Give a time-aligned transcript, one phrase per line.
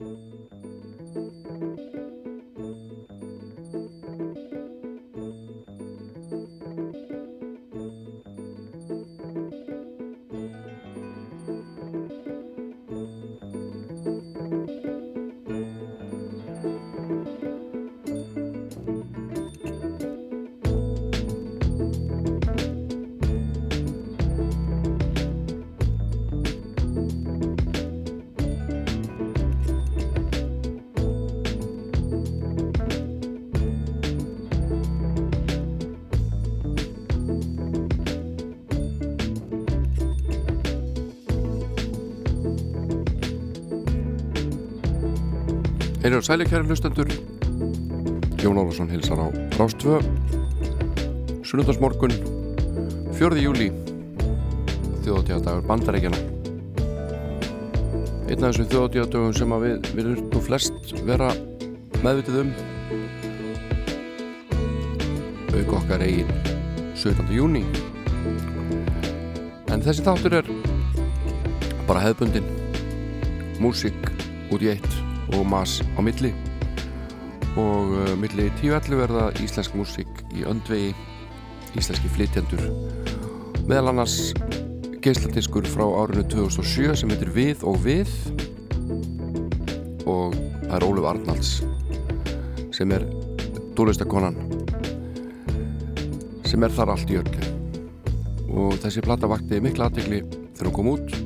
[0.00, 0.83] Música
[46.04, 47.08] Þeir eru sæli kæri hlustendur
[48.36, 50.02] Jón Ólafsson hilsar á Rástvö
[51.48, 52.12] Sunnundarsmorgun
[53.16, 53.38] 4.
[53.40, 53.70] júli
[55.06, 56.18] þjóðatíðadagur bandarækjana
[58.28, 61.30] Einn af þessum þjóðatíðadagum sem við viljum nú flest vera
[62.04, 62.52] meðvitið um
[65.56, 66.28] auk okkar eigin
[67.00, 67.32] 17.
[67.32, 67.64] júni
[69.72, 70.52] en þessi þáttur er
[71.88, 72.52] bara hefðbundin
[73.64, 74.12] músík
[74.52, 75.03] út í eitt
[75.34, 76.32] og mas á milli.
[77.54, 80.94] Og uh, milli 10.11 verða íslensk músík í öndvegi
[81.74, 82.62] íslenski flytjandur
[83.68, 84.34] meðal annars
[85.04, 88.10] geisladiskur frá árinu 2007 sem heitir Við og Við.
[90.08, 91.54] Og það er Óluf Arnalds
[92.74, 93.06] sem er
[93.78, 94.36] dólistakonan
[96.48, 97.54] sem er þar allt í öllu.
[98.54, 100.22] Og þessi platta vakti mikla aðtegli
[100.54, 101.18] þegar hún kom út.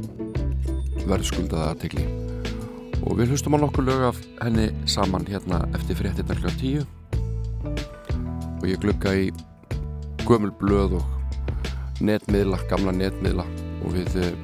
[1.09, 2.17] Verðskuldaða aðtegli
[3.09, 6.53] og við hlustum á nokkur lög af henni saman hérna eftir fréttinnar kl.
[6.61, 6.87] 10
[8.59, 9.31] og ég glukka í
[10.28, 13.47] gömul blöð og netmiðla, gamla netmiðla.
[13.86, 14.34] Og við eh,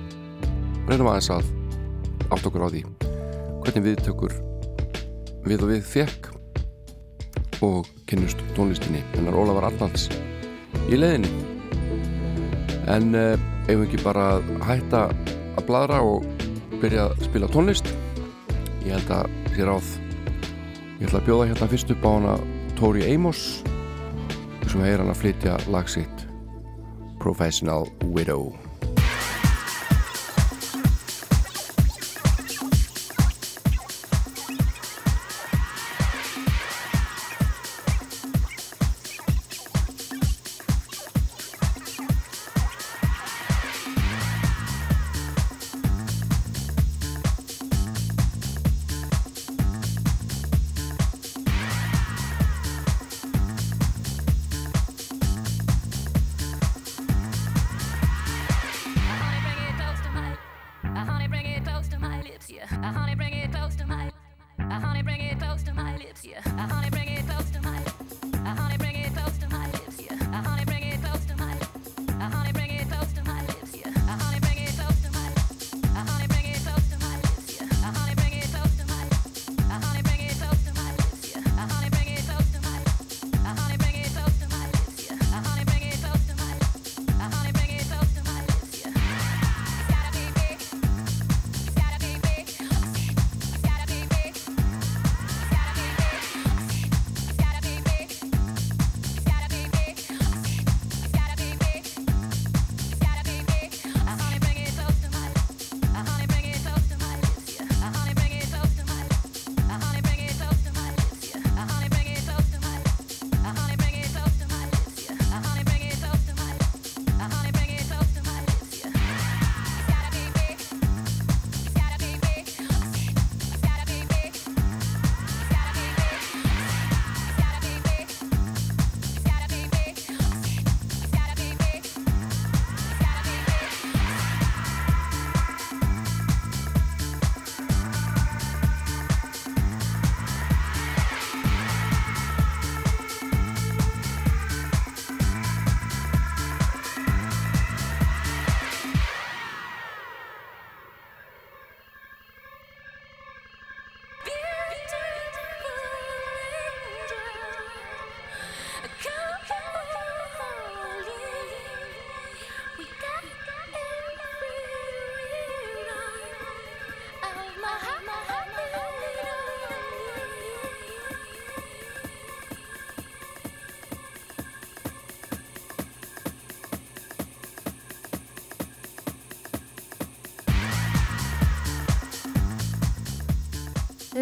[0.88, 1.50] reynum aðeins að
[2.32, 2.84] átt okkur á því
[3.64, 4.36] hvernig við tökur
[5.44, 6.30] við og við fekk
[7.64, 10.08] og kynnust tónlistinni hennar Ólafur Arnalds
[10.88, 11.30] í leðinni
[12.92, 13.36] en eh,
[13.68, 14.28] ef við ekki bara
[14.68, 15.06] hætta
[15.54, 16.26] að bladra og
[16.80, 17.92] byrja að spila tónlist
[18.84, 19.92] ég held að sér áð
[21.00, 22.34] ég ætla að bjóða hérna fyrst upp á hana
[22.78, 23.40] Tori Amos
[24.68, 26.26] sem heyr hann að flytja lagsitt
[27.22, 28.52] Professional Widow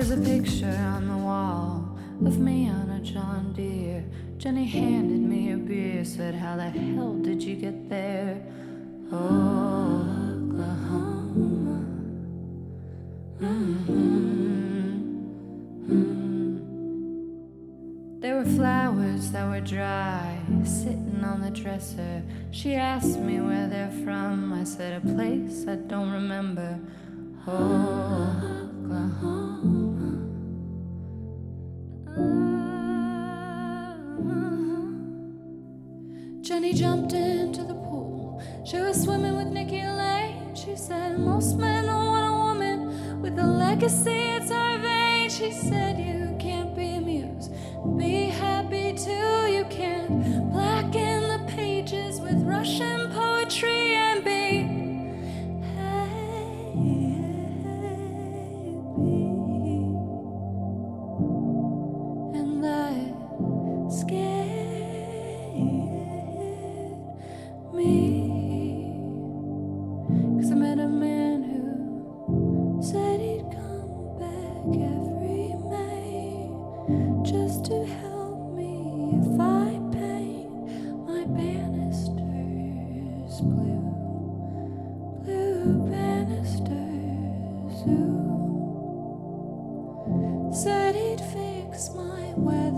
[0.03, 1.97] There's a picture on the wall
[2.27, 4.05] of me on a John Deere.
[4.37, 8.45] Jenny handed me a beer, said, How the hell did you get there?
[9.13, 10.27] Oklahoma.
[13.41, 13.93] Mm-hmm.
[15.87, 16.59] Mm-hmm.
[18.23, 22.25] There were flowers that were dry sitting on the dresser.
[22.51, 24.53] She asked me where they're from.
[24.53, 26.81] I said, A place I don't remember.
[27.47, 29.42] Oklahoma.
[36.93, 37.22] something
[92.37, 92.72] where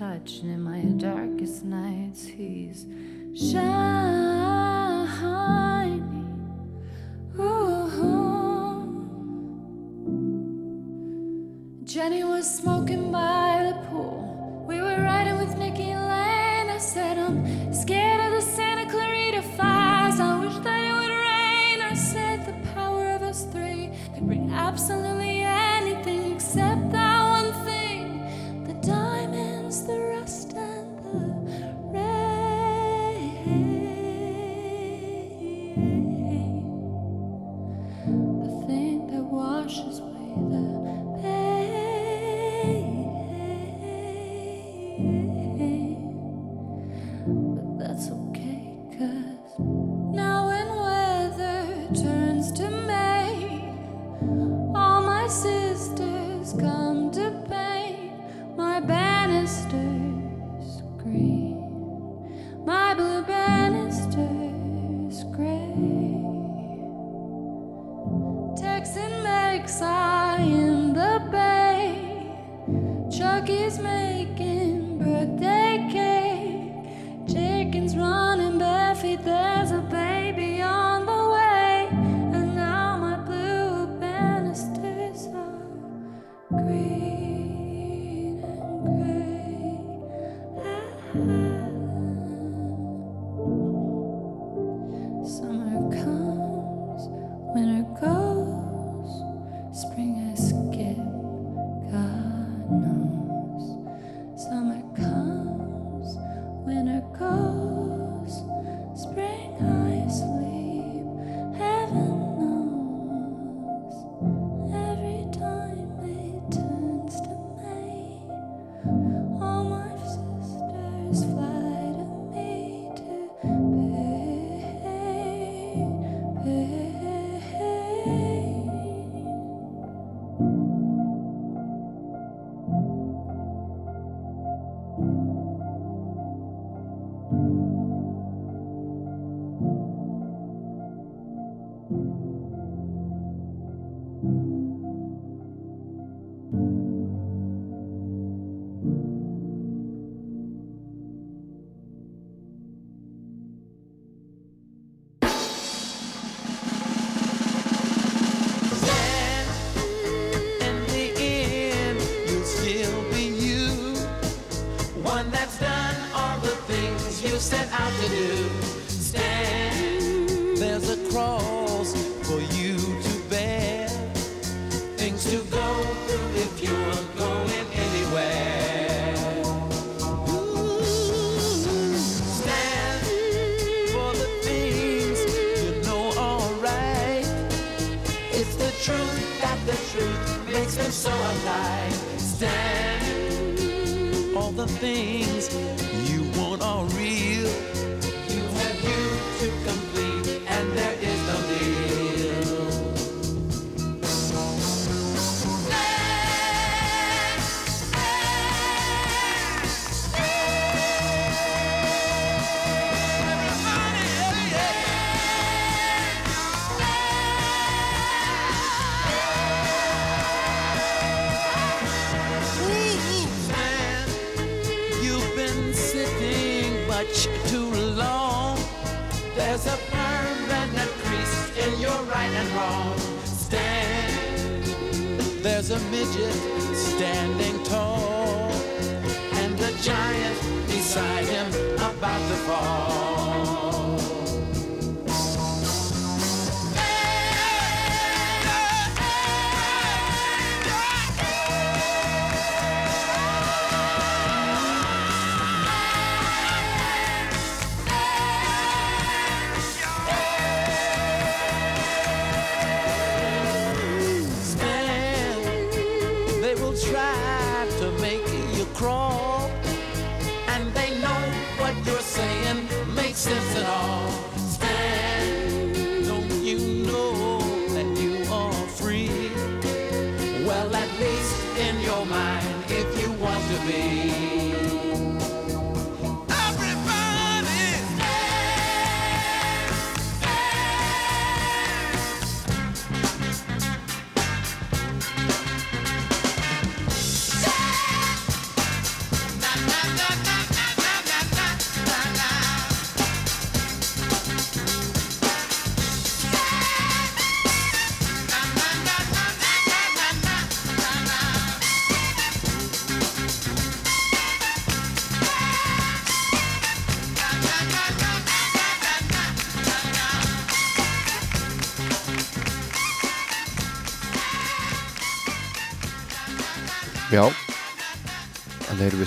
[0.00, 0.40] touch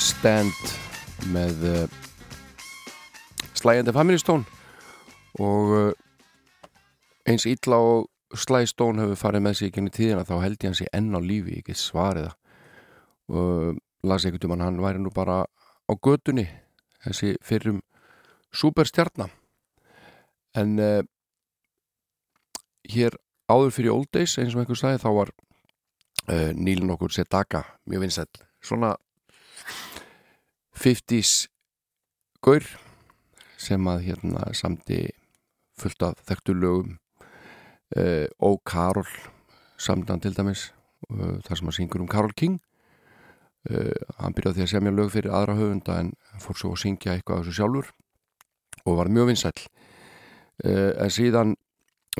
[0.04, 0.74] stand
[1.32, 2.00] með uh,
[3.56, 4.44] slægjandi Family Stone
[5.40, 5.92] og uh,
[7.30, 10.72] eins illa og Sly Stone hefur farið með sig í genið tíðina þá held ég
[10.72, 12.38] hans í enn á lífi, ég get svarið það.
[13.32, 16.48] Og uh, las einhvern tímann hann væri nú bara á götunni
[17.06, 17.80] þessi fyrrum
[18.54, 19.32] superstjarnar
[20.60, 21.00] en uh,
[22.92, 23.16] hér
[23.48, 25.32] áður fyrir Old Days eins og einhver sagði þá var
[26.28, 28.44] uh, Níl nokkur Sedaka mjög vinsæll.
[28.64, 28.96] Svona
[30.78, 31.48] 50s
[32.44, 32.66] gaur
[33.62, 35.06] sem að hérna samti
[35.80, 36.98] fullt af þekktu lögum
[37.98, 39.10] uh, og Karol
[39.80, 40.72] samtan til dæmis
[41.10, 42.60] uh, þar sem að syngur um Karol King.
[43.70, 46.14] Uh, hann byrjaði því að semja lög fyrir aðra höfunda en
[46.44, 47.92] fór svo að syngja eitthvað af þessu sjálfur
[48.84, 49.68] og var mjög vinsæll.
[50.64, 51.56] Uh, en síðan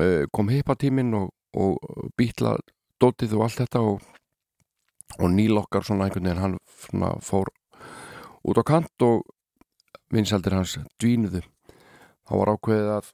[0.00, 2.56] uh, kom hippatíminn og, og býtla
[3.02, 4.00] dótið og allt þetta og,
[5.18, 7.52] og nýlokkar svona einhvern veginn hann fór
[8.44, 9.24] út á kant og
[10.12, 11.42] vinsældir hans dvínuðu.
[12.24, 13.12] Þá var ákveðið að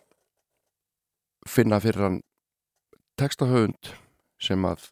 [1.49, 2.21] finna fyrir hann
[3.21, 3.93] textahöfund
[4.41, 4.91] sem að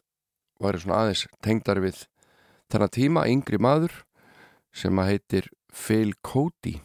[0.59, 2.03] væri svona aðeins tengdari við
[2.69, 4.03] þennan tíma, yngri maður
[4.75, 6.77] sem að heitir Phil Cody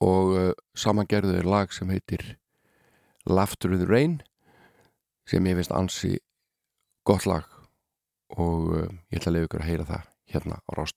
[0.00, 2.36] og uh, samangerðuður lag sem heitir
[3.28, 4.20] Laughter in the Rain
[5.28, 6.16] sem ég finnst ansi
[7.06, 7.48] gott lag
[8.36, 10.94] og uh, ég ætla að leiða ykkur að heyra það hérna á Rás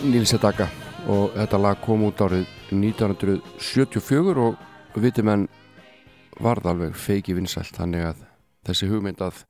[0.00, 0.64] Níls Edaka
[1.12, 5.42] og þetta lag kom út árið 1974 og viti menn
[6.40, 8.22] varð alveg feiki vinsælt þannig að
[8.64, 9.42] þessi hugmynd að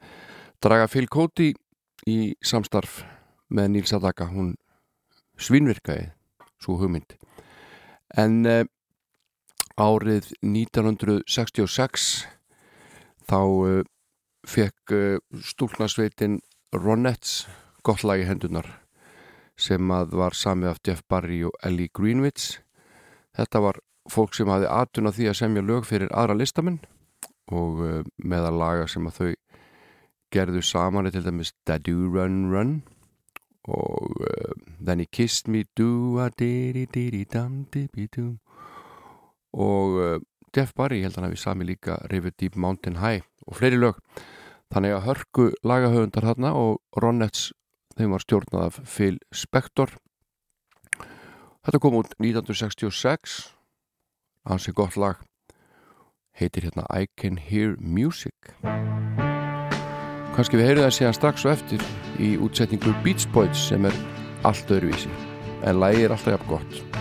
[0.58, 1.52] draga Phil Cody
[2.10, 3.04] í samstarf
[3.46, 4.56] með Níls Edaka hún
[5.38, 6.10] svinvirkaði
[6.58, 7.14] svo hugmynd.
[8.18, 8.66] En uh,
[9.78, 12.10] árið 1966
[13.30, 13.80] þá uh,
[14.42, 16.40] fekk uh, stúlnasveitin
[16.74, 17.44] Ronettes
[17.86, 18.79] gott lag í hendunar
[19.60, 22.60] sem að var samið af Jeff Barry og Ellie Greenwich.
[23.36, 23.76] Þetta var
[24.10, 26.80] fólk sem hafi aðtuna því að semja lög fyrir aðra listamenn
[27.50, 29.32] og uh, meðal laga sem að þau
[30.30, 32.82] gerðu saman er til dæmis Da-Do Run Run
[33.68, 38.38] og uh, Then He Kissed Me Do-a-di-di-di-di-dam-di-bi-dum
[39.52, 40.18] og uh,
[40.56, 43.96] Jeff Barry held hann að við sami líka River Deep Mountain High og fleiri lög
[44.70, 47.44] þannig að hörku lagahöfundar þarna og Ronettes
[48.00, 49.94] þeim var stjórnað af Phil Spector.
[51.60, 53.40] Þetta kom út 1966
[54.48, 55.20] hansi gott lag.
[56.32, 58.54] Heitir hérna I Can Hear Music.
[60.32, 61.84] Kannski við heyrðum það síðan strax og eftir
[62.22, 64.00] í útsetningu Beach Boys sem er
[64.48, 65.12] allt öðruvísi.
[65.68, 67.00] En lagi er alltaf jafn gott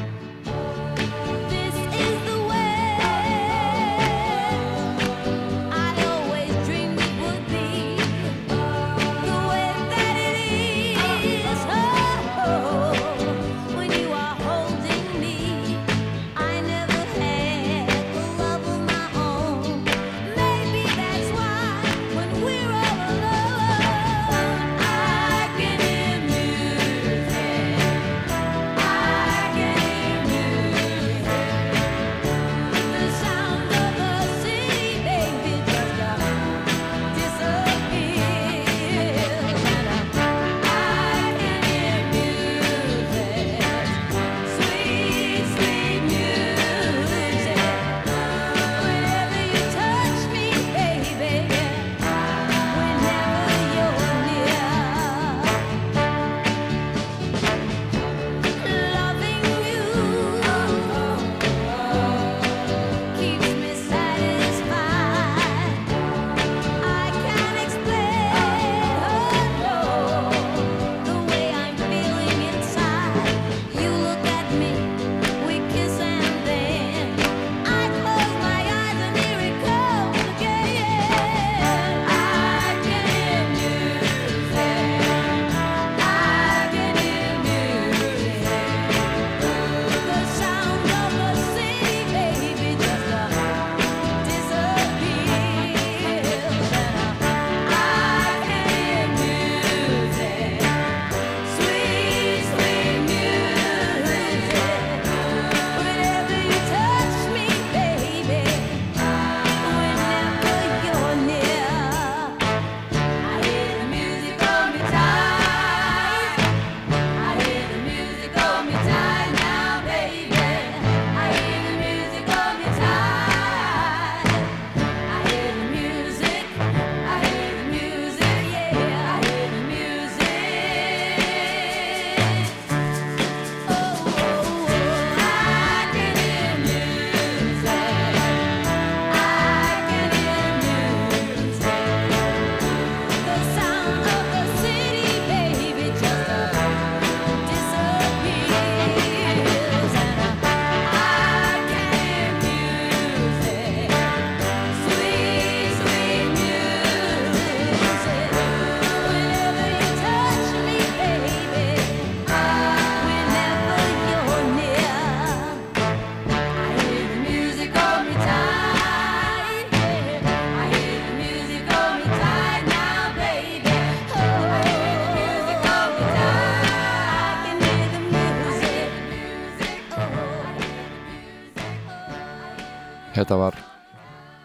[183.30, 183.58] Þetta var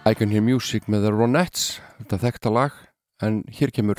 [0.05, 2.75] I Can Hear Music með The Ronettes þetta þekkta lag
[3.25, 3.97] en hér kemur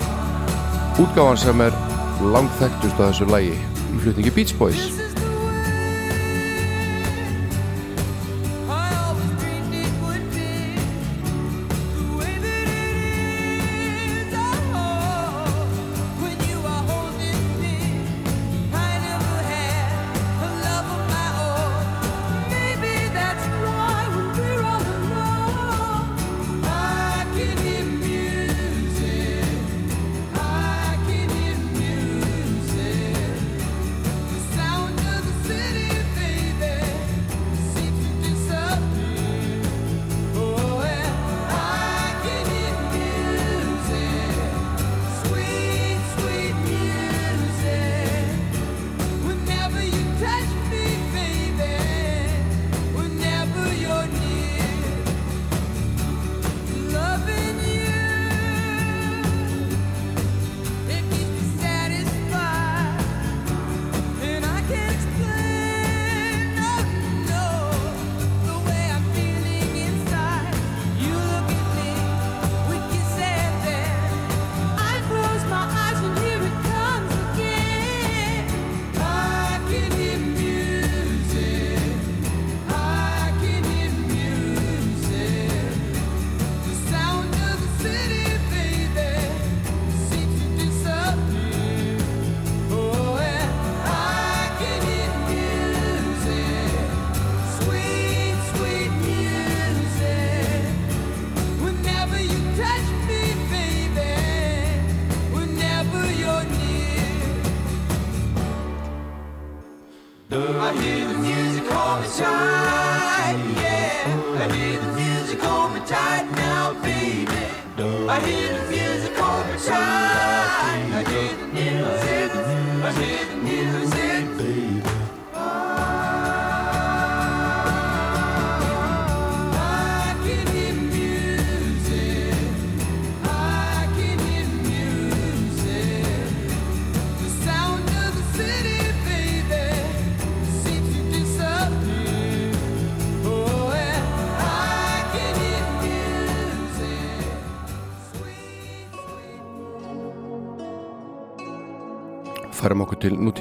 [1.02, 1.80] útgáðan sem er
[2.22, 5.05] langþekktust á þessu lagi í flutningi Beach Boys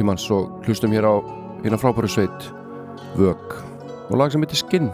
[0.05, 1.14] tímans og hlustum hér á
[1.64, 2.53] hérna frábæru sveit
[3.17, 3.40] Vög
[4.12, 4.90] og lag sem heitir Skinn.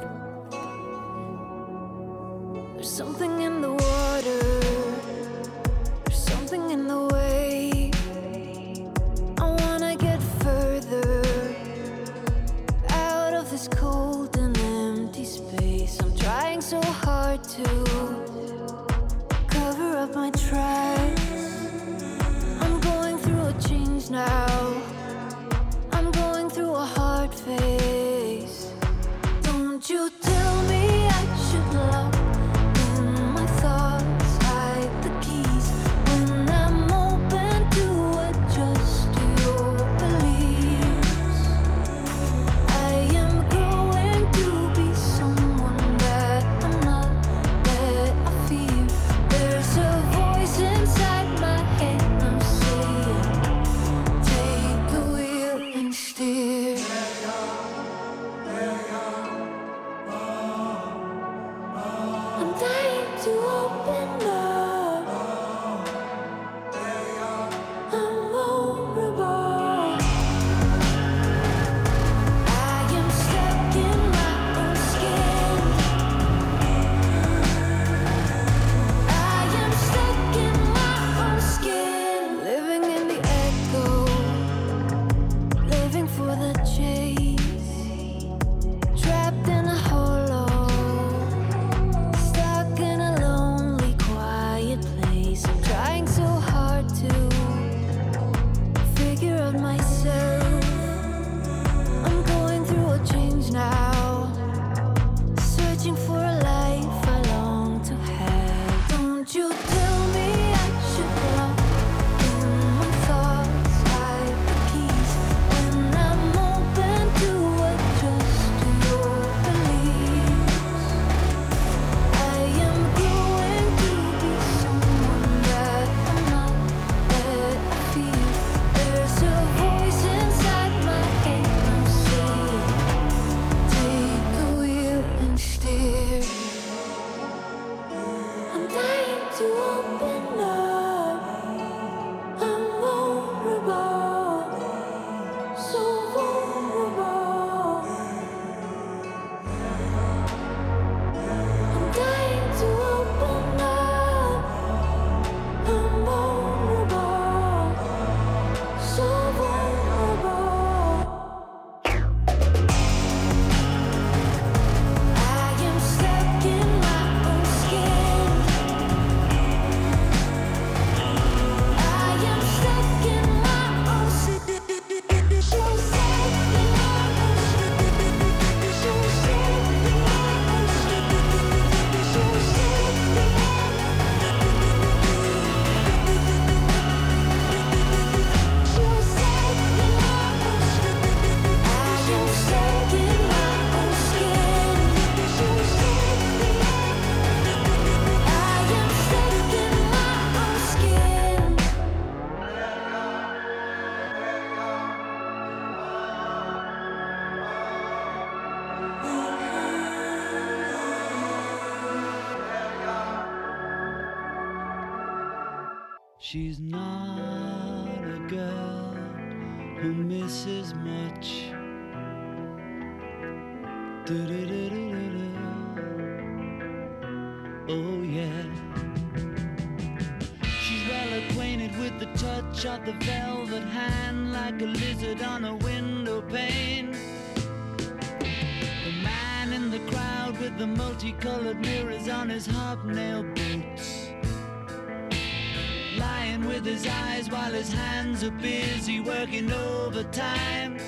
[247.60, 250.78] his hands are busy working overtime.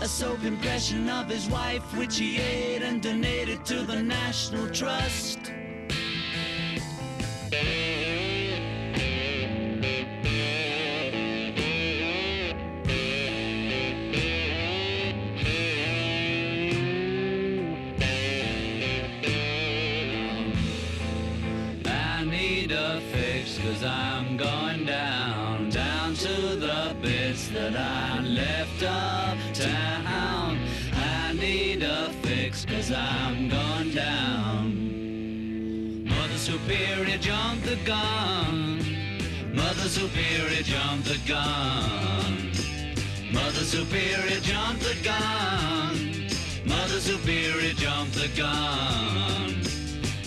[0.00, 5.37] A soap impression of his wife, which he ate and donated to the National Trust.
[43.78, 46.26] Superior jumped the gun.
[46.66, 49.62] Mother Superior jumped the gun.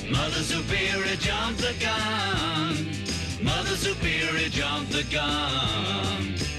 [0.10, 2.96] Mother Superior jumped the gun.
[3.44, 6.51] Mother Superior jumped the gun.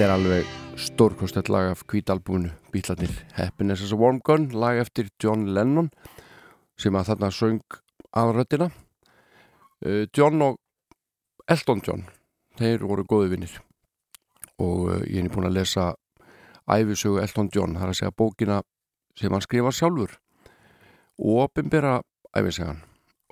[0.00, 5.10] Þetta er alveg stórkostett lag af kvítalbúinu Bílarnir Happiness as a Warm Gun lag eftir
[5.20, 5.90] John Lennon
[6.80, 7.76] sem að þarna söng
[8.16, 10.56] aðröttina uh, John og
[11.52, 12.06] Elton John
[12.56, 13.58] þeir voru góði vinnir
[14.56, 15.90] og uh, ég er búin að lesa
[16.64, 18.58] æfisögu Elton John það er að segja bókina
[19.20, 20.16] sem hann skrifa sjálfur.
[21.20, 21.98] Og opinbera
[22.32, 22.80] æfisegan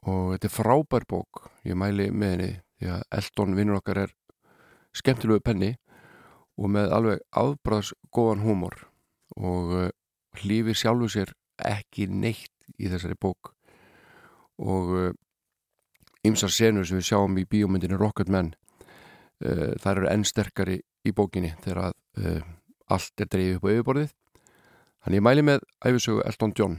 [0.04, 4.18] og þetta er frábær bók ég mæli með henni því að Elton vinnur okkar er
[4.92, 5.78] skemmtilegu penni
[6.58, 8.76] og með alveg afbræðs góðan húmor
[9.38, 9.88] og uh,
[10.42, 11.32] hlífi sjálfu sér
[11.64, 13.52] ekki neitt í þessari bók.
[14.58, 15.14] Og
[16.26, 21.54] ymsar senur sem við sjáum í bíómyndinu Rocketman uh, þær eru enn sterkari í bókinni
[21.64, 22.46] þegar að uh,
[22.90, 24.14] allt er dreifið upp á yfirborðið.
[25.04, 26.78] Þannig ég mæli með æfisögu Elton John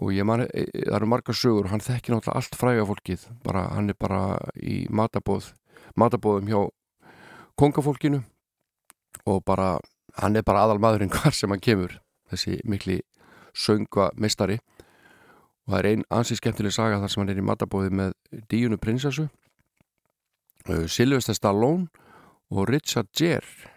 [0.00, 3.98] og man, það eru margar sögur hann þekkir náttúrulega allt fræga fólkið bara, hann er
[3.98, 4.20] bara
[4.56, 5.52] í matabóð
[5.98, 6.60] matabóðum hjá
[7.60, 8.22] kongafólkinu
[9.26, 9.76] og bara,
[10.18, 11.98] hann er bara aðal maðurinn hvar sem hann kemur
[12.32, 13.00] þessi mikli
[13.52, 14.58] söngva mistari
[15.66, 18.14] og það er einn ansið skemmtileg saga þar sem hann er í matabóði með
[18.50, 19.28] Díunu prinsessu
[20.68, 21.88] uh, Sylvester Stallone
[22.52, 23.70] og Richard Gere.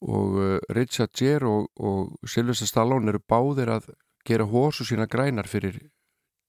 [0.00, 3.90] Og uh, Richard Gere og, og Sylvester Stallone eru báðir að
[4.28, 5.80] gera hósu sína grænar fyrir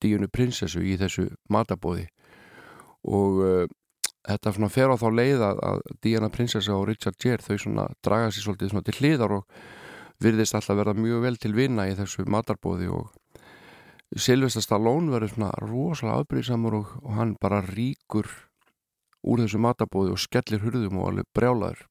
[0.01, 2.07] Díunu prinsessu í þessu matabóði
[3.07, 3.65] og uh,
[4.29, 8.31] þetta svona fer á þá leið að, Diana prinsessa og Richard Gere þau svona draga
[8.31, 9.61] sér svolítið svona til hliðar og
[10.23, 13.09] virðist alltaf verða mjög vel til vinna í þessu matarbóði og
[14.17, 18.29] Silvestar Stallone verður svona rosalega afbríðsamur og, og hann bara ríkur
[19.21, 21.83] úr þessu matabóði og skellir hurðum og alveg brjálaður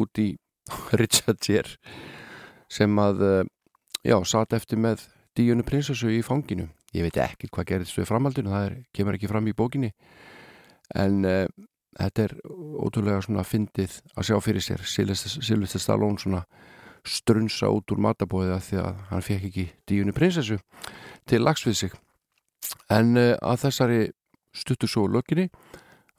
[0.00, 0.28] út í
[1.00, 1.78] Richard Gere
[2.70, 3.48] sem að eh,
[4.06, 6.66] já, satt eftir með Díunu prinsessu í fanginu.
[6.90, 9.92] Ég veit ekki hvað gerðist við framhaldinu það er, kemur ekki fram í bókinni
[10.98, 11.46] en uh,
[11.98, 12.34] þetta er
[12.80, 14.84] ótrúlega svona fyndið að sjá fyrir sér.
[14.86, 16.44] Silvestar Stallone svona
[17.06, 20.58] strunsa út úr matabóðið að því að hann fekk ekki díunni prinsessu
[21.28, 21.94] til lags við sig.
[22.92, 24.00] En uh, að þessari
[24.56, 25.48] stuttu svo lökinni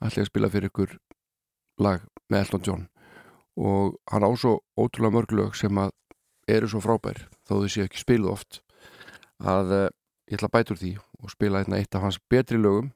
[0.02, 0.96] ætla ég að spila fyrir ykkur
[1.82, 2.86] lag með Elton John.
[3.60, 5.92] Og hann á svo ótrúlega mörg lög sem að
[6.50, 8.62] eru svo frábær þó þau séu ekki spiluð oft
[9.42, 9.88] að uh,
[10.30, 12.90] ég ætla að bæta úr því og spila einna eitt af hans betri lögum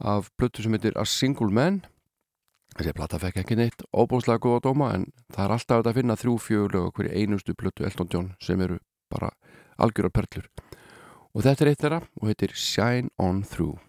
[0.00, 1.80] af plötu sem heitir A Single Man.
[2.76, 6.36] Þessi plata fekk ekki neitt óbúslega góða dóma en það er alltaf að finna þrjú
[6.44, 8.78] fjögulög okkur í einustu plötu Elton John sem eru
[9.12, 9.30] bara
[9.80, 10.50] algjöra perlur.
[11.32, 13.85] Og þetta er eitt þeirra og heitir Shine On Through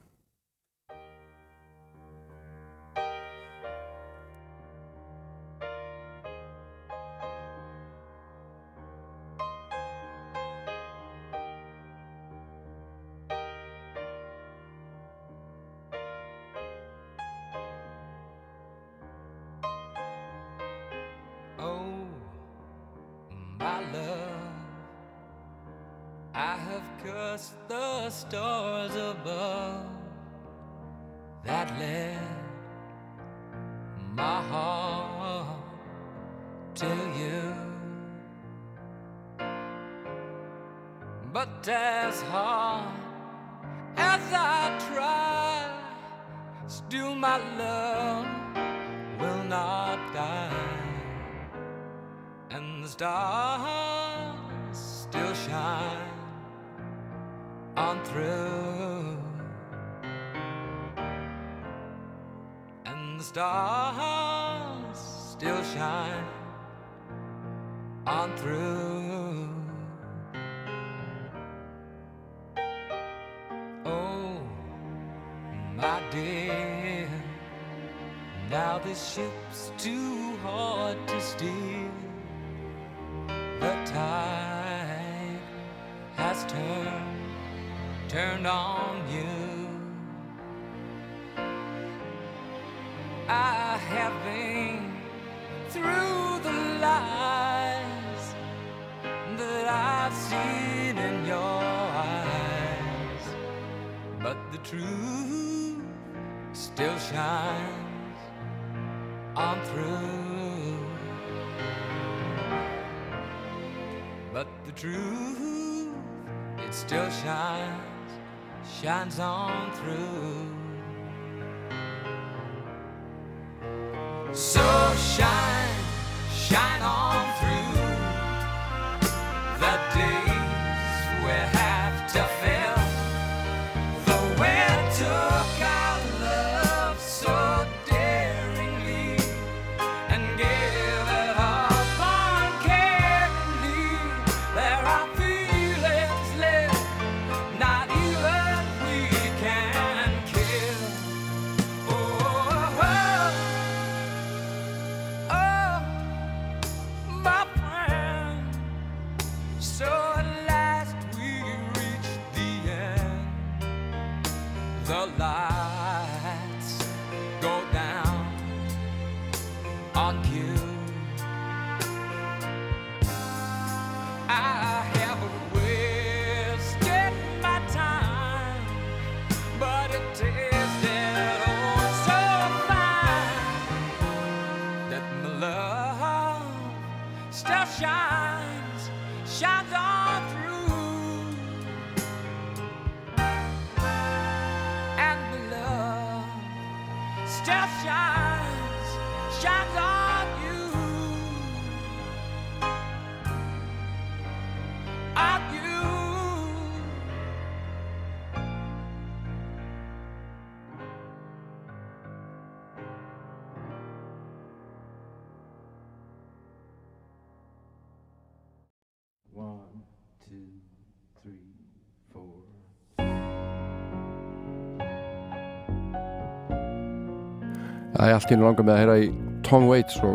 [228.07, 229.07] Það er allt í nú langar með að heyra í
[229.43, 230.13] Tom Waits og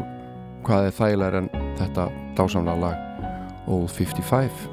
[0.64, 2.06] hvað er þægilegar en þetta
[2.38, 3.26] dásamlega lag?
[3.68, 4.71] All 55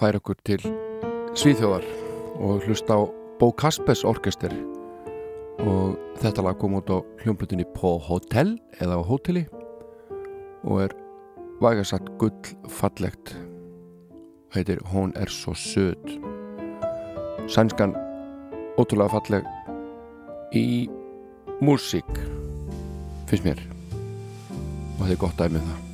[0.00, 0.62] færa okkur til
[1.36, 1.84] Svíþjóðar
[2.40, 3.00] og hlusta á
[3.40, 4.52] Bo Kaspers orkester.
[5.60, 9.44] Og þetta lag kom út á hljómblutinni på Hotel eða á Hoteli
[10.64, 10.94] og er
[11.60, 13.36] vægasatt gull fallegt.
[14.54, 16.16] Heitir Hún er svo söd
[17.50, 17.92] sænskan
[18.80, 19.44] ótrúlega falleg
[20.56, 20.88] í
[21.60, 22.08] músík
[23.28, 23.60] finnst mér.
[24.96, 25.86] Og þetta er gott dæmið um það.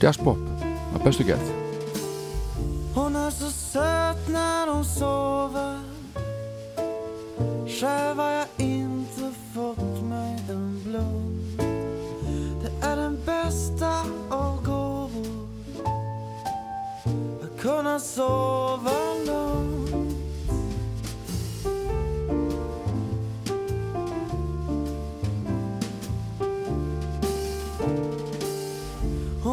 [0.00, 0.49] Jazzpop
[0.94, 1.50] að bestu gerð
[2.94, 5.80] Hon är så söt när hon sover.
[7.66, 11.56] Själv har jag inte fått mig en blom
[12.62, 15.48] Det är den bästa av gåvor.
[17.42, 19.79] Att kunna sova lugnt.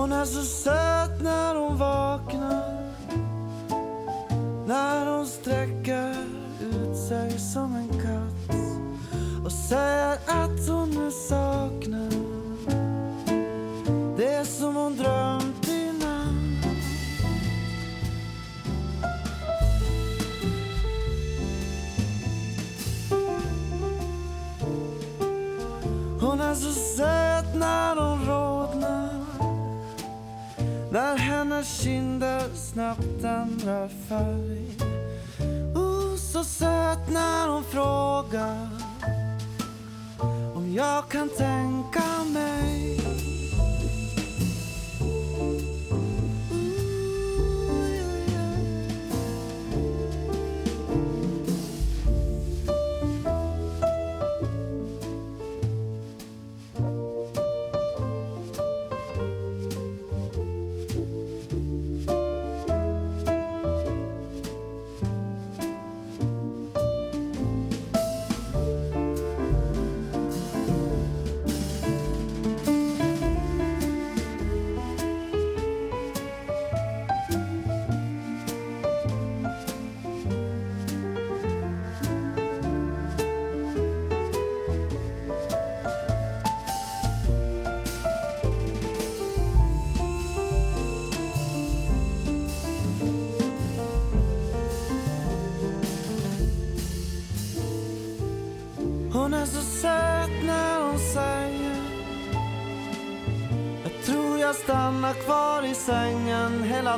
[0.08, 2.94] Hon är så söt när hon vaknar.
[4.68, 6.16] När hon sträcker
[6.62, 8.56] ut sig som en katt
[9.46, 12.12] Och säger att hon nu saknar.
[14.18, 16.66] Det som hon drömt i natt
[26.22, 28.07] Hon är så söt när hon
[30.98, 34.68] när hennes kinder snabbt ändrar färg.
[35.76, 38.70] Oh, Så söt när hon frågar
[40.56, 42.77] Om jag kan tänka mig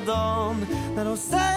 [0.06, 1.49] That that'll say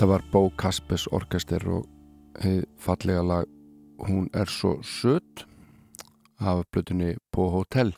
[0.00, 1.82] Þetta var Bo Kaspers orkester og
[2.40, 3.48] heið fallega lag
[4.00, 5.42] Hún er svo söt
[6.40, 7.90] af blötunni på Hotel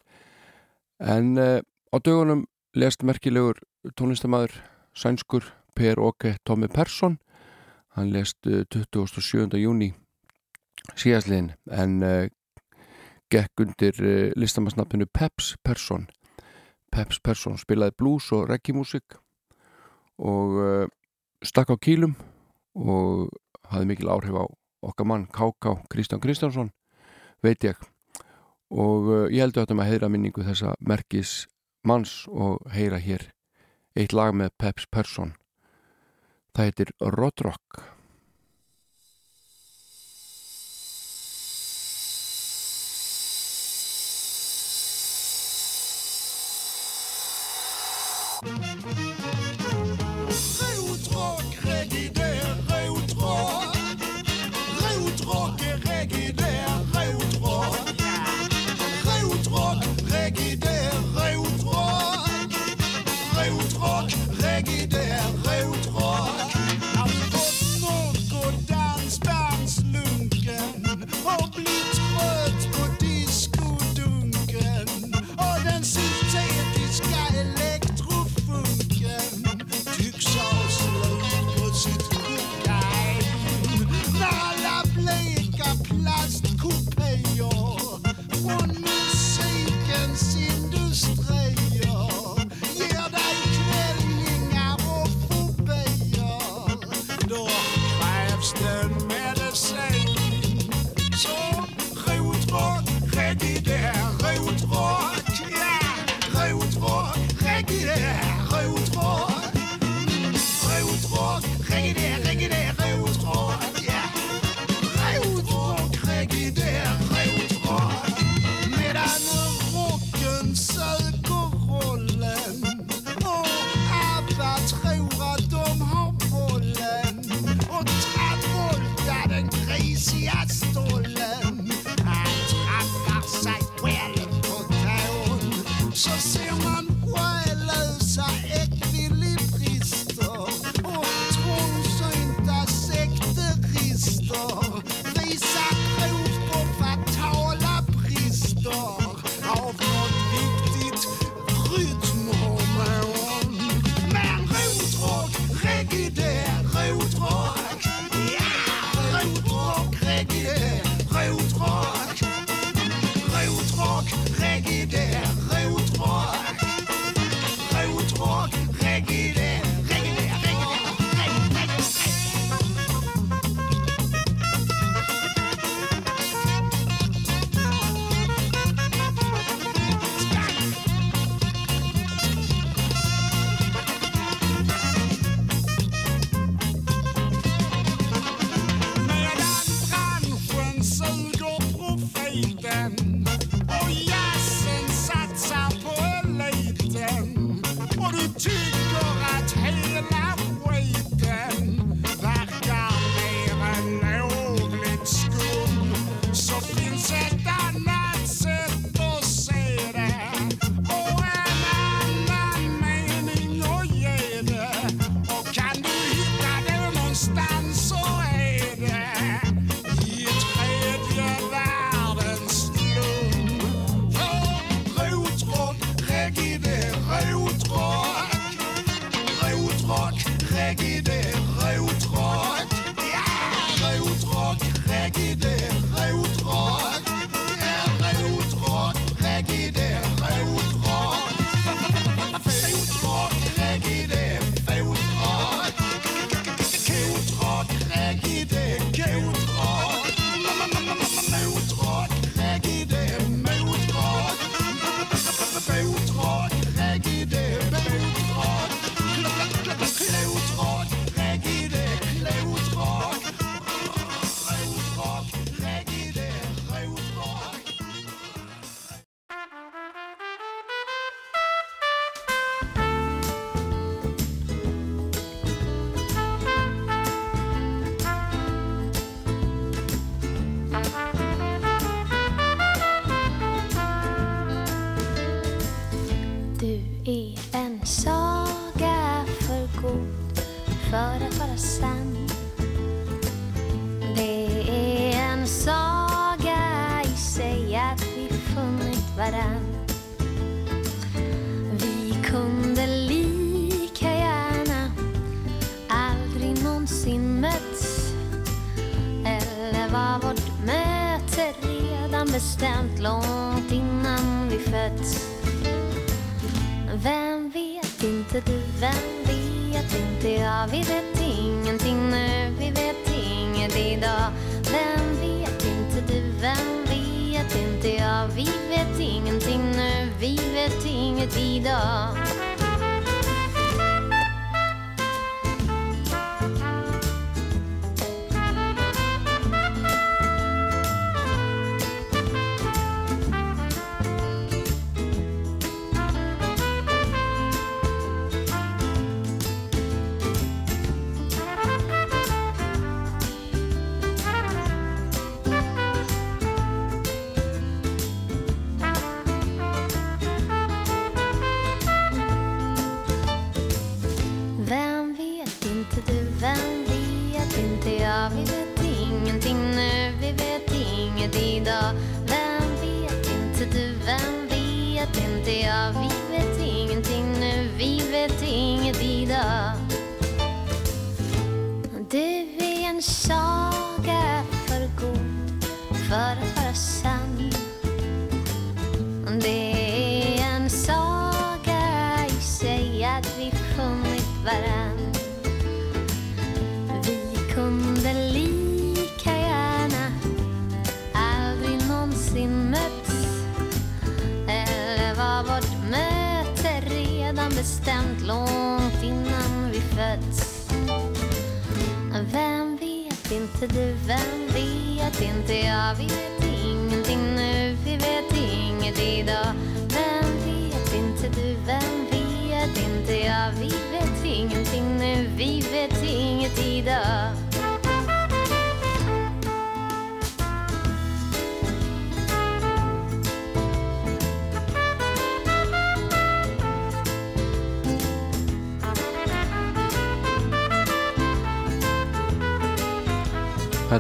[0.99, 2.41] en uh, á dögunum
[2.75, 3.61] lest merkilegur
[3.95, 4.51] tónlistamæður
[4.99, 5.47] sænskur
[5.79, 7.21] Per Åke Tommy Persson
[7.95, 9.55] hann lest uh, 27.
[9.63, 9.93] júni
[10.97, 12.27] síðastliðin en uh,
[13.31, 14.03] gekk undir
[14.35, 16.09] listamannsnafninu Peps Persson
[16.91, 19.21] Peps Persson spilaði blues og reggae músik
[20.19, 20.91] og
[21.43, 22.15] stakk á kýlum
[22.79, 23.31] og
[23.71, 24.45] hafði mikil áhrif á
[24.83, 25.77] okkar mann K.K.
[25.91, 26.73] Kristján Kristjánsson
[27.43, 27.79] veit ég
[28.73, 31.47] og uh, ég heldur þetta með að heyra minningu þessa merkis
[31.87, 33.29] manns og heyra hér
[33.99, 35.35] eitt lag með Peps Persson
[36.55, 37.83] það heitir Rodrock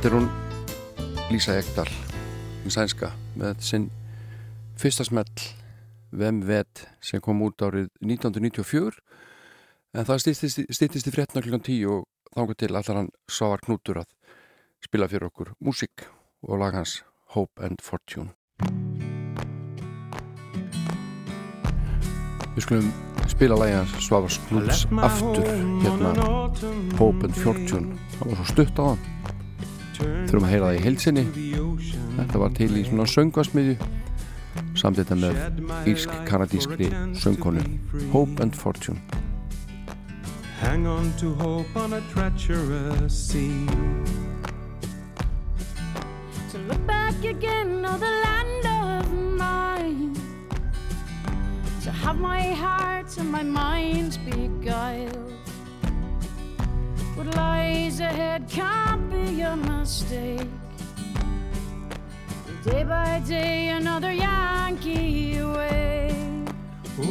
[0.03, 1.84] Þetta er hún Lísa Ekdal
[2.66, 3.84] í sænska með sinn
[4.74, 5.44] fyrsta smell
[6.11, 8.98] Vem vet sem kom út árið 1994
[9.94, 14.11] en það stýttist, í fréttina klukkan 10 og þángu til allar hann Svavar Knútur að
[14.82, 16.09] spila fyrir okkur músík
[16.48, 16.96] og lag hans
[17.36, 18.34] Hope and Fortune.
[22.57, 22.90] Við skulum
[23.30, 25.46] spila lagi hans Svavars Knúts aftur
[25.86, 26.16] hérna
[26.98, 27.94] Hope and Fortune.
[28.18, 29.11] það var svo stutt á hann
[30.03, 31.24] þurfum að heyra það í heilsinni
[32.18, 33.76] þetta var til í svona söngvasmiðju
[34.76, 36.88] samt þetta með írsk-kanadískri
[37.20, 37.62] söngkonu
[38.12, 39.00] Hope and Fortune.
[40.61, 43.66] Hang on to hope on a treacherous sea.
[46.53, 50.14] To look back again on the land of mine.
[51.84, 55.41] To have my heart and my mind beguiled
[57.14, 60.48] What lies ahead can't be a mistake
[62.64, 66.14] Day by day another Yankee away
[66.98, 67.08] Oh,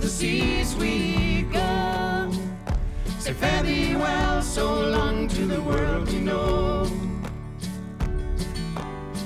[0.00, 2.30] the seas we go.
[3.18, 6.86] Say fare thee well, so long to the world we know.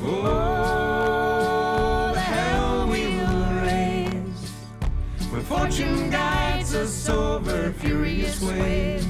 [0.03, 4.51] Oh, the hell we'll raise
[5.31, 9.07] when fortune guides us over furious waves.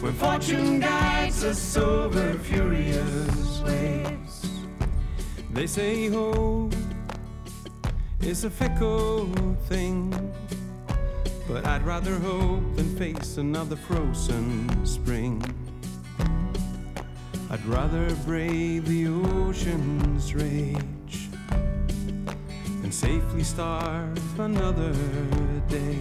[0.00, 4.50] When fortune guides us over furious waves.
[5.52, 6.74] They say hope
[8.20, 9.26] is a fickle
[9.68, 10.12] thing,
[11.46, 15.42] but I'd rather hope than face another frozen spring.
[17.50, 20.99] I'd rather brave the ocean's rage
[22.90, 24.92] and safely starve another
[25.68, 25.96] day.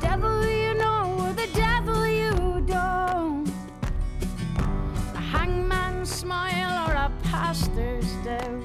[0.00, 3.50] Devil you know or the devil you don't.
[5.16, 8.62] A hangman's smile or a pastor's doubt.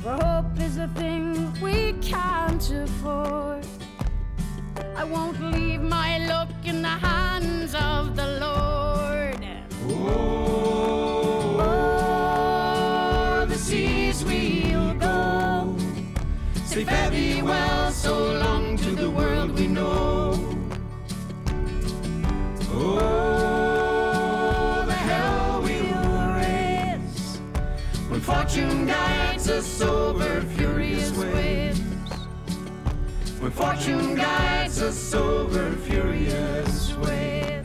[0.00, 3.66] For hope is a thing we can't afford.
[4.96, 9.46] I won't leave my luck in the hands of the Lord.
[9.90, 11.15] Oh,
[16.76, 20.34] Say well, so long to the world we know.
[22.70, 24.04] Oh,
[24.86, 27.38] the hell we will raise
[28.10, 31.80] when fortune guides us over furious waves.
[33.40, 37.55] When fortune guides us over furious waves.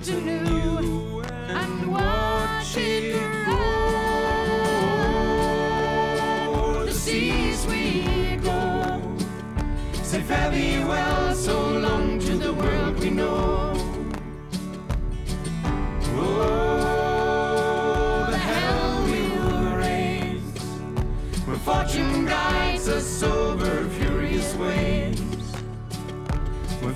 [0.00, 0.97] To new.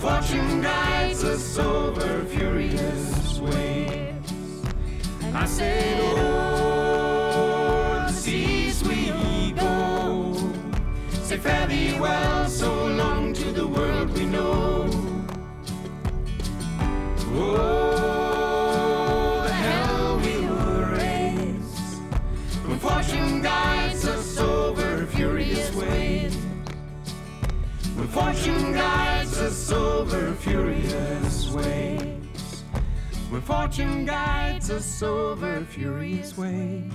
[0.02, 4.32] Fortune guides us over furious waves.
[5.32, 10.34] I said, oh, the seas we go.
[11.22, 14.90] Say fare thee well, so long to the world we know.
[17.34, 22.00] Oh, the hell we will raise
[22.66, 26.36] when fortune guides us over furious waves.
[27.94, 29.01] When fortune guides
[29.38, 32.64] us over furious waves.
[33.30, 36.94] When fortune guides us over furious waves.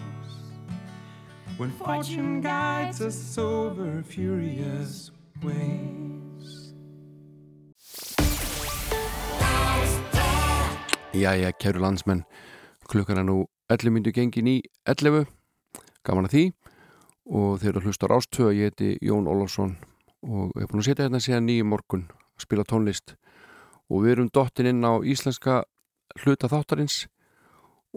[1.57, 5.11] When fortune guides us over furious
[5.43, 6.73] waves.
[11.13, 12.23] Jæja, kæru landsmenn,
[12.85, 15.25] klukkan er nú 11 myndu gengin í 11,
[16.05, 16.43] gaman að því
[17.27, 19.73] og þeir eru að hlusta á Rástöða, ég heiti Jón Ólafsson
[20.21, 22.05] og ég er búin að setja hérna síðan nýjum morgun
[22.37, 23.15] að spila tónlist.
[23.89, 25.63] Og við erum dottin inn á íslenska
[26.21, 27.05] hluta þáttarins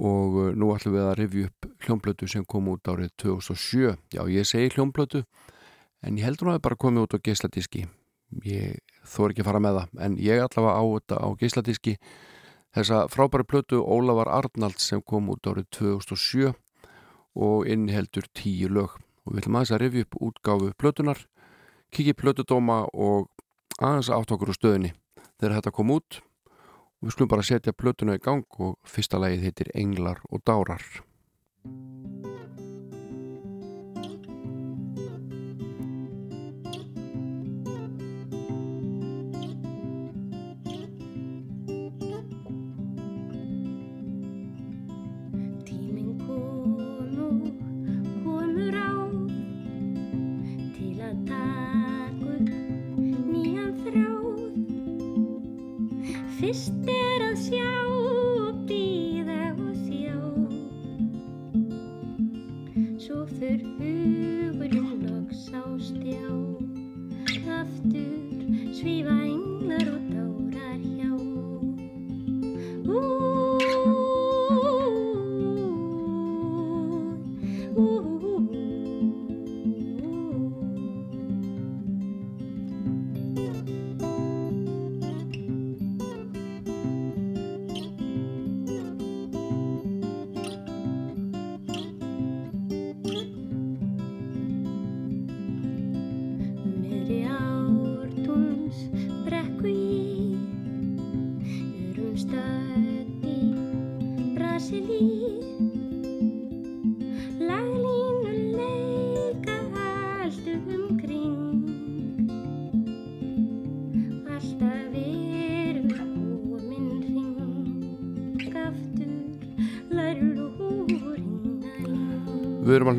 [0.01, 4.23] og uh, nú ætlum við að rifja upp hljómblötu sem kom út árið 2007 já,
[4.31, 5.25] ég segi hljómblötu
[6.07, 7.85] en ég heldur nú að það bara komið út á geisladiski.
[8.47, 8.79] Ég
[9.11, 11.97] þór ekki að fara með það en ég allavega á þetta á geisladiski.
[12.71, 16.53] Þessa frábæri plötu Ólafar Arnalds sem kom út árið 2007
[17.35, 18.95] og inniheldur tíu lög.
[19.27, 21.25] Og við ætlum aðeins að rifja upp útgáfu plötunar
[21.91, 23.29] kikið plötudóma og
[23.81, 24.93] aðeins átt okkur úr stöðinni
[25.41, 26.21] þegar þetta kom út.
[27.01, 30.85] Og við skulum bara setja plötuna í gang og fyrsta lagið heitir Englar og Dárar
[56.51, 60.17] Fyrst er að sjá og býða og sjá.
[62.99, 66.27] Svo fyrir hugurinn loks á stjá.
[67.61, 69.40] Aftur svífa englar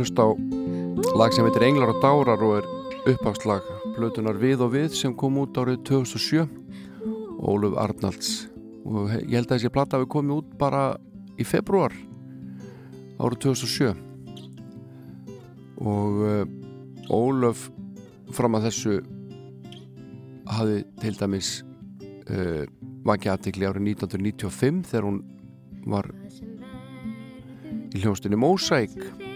[0.01, 0.29] að hlusta á
[1.17, 2.65] lag sem heitir Englar og Dárar og er
[3.11, 3.61] uppákslag
[3.93, 6.47] plötunar Við og Við sem kom út árið 2007
[7.41, 8.47] Óluf Arnalds.
[8.85, 10.97] Og ég held að þessi plata hafi komið út bara
[11.37, 11.93] í februar
[13.21, 13.93] árið 2007
[15.81, 16.45] og uh,
[17.13, 17.69] Ólöf
[18.33, 18.99] fram að þessu
[20.49, 21.55] hafi til dæmis
[22.25, 22.65] uh,
[23.05, 25.25] vakið aðtikli árið 1995 þegar hún
[25.85, 26.09] var
[27.91, 29.29] í hljóstinni Mosaic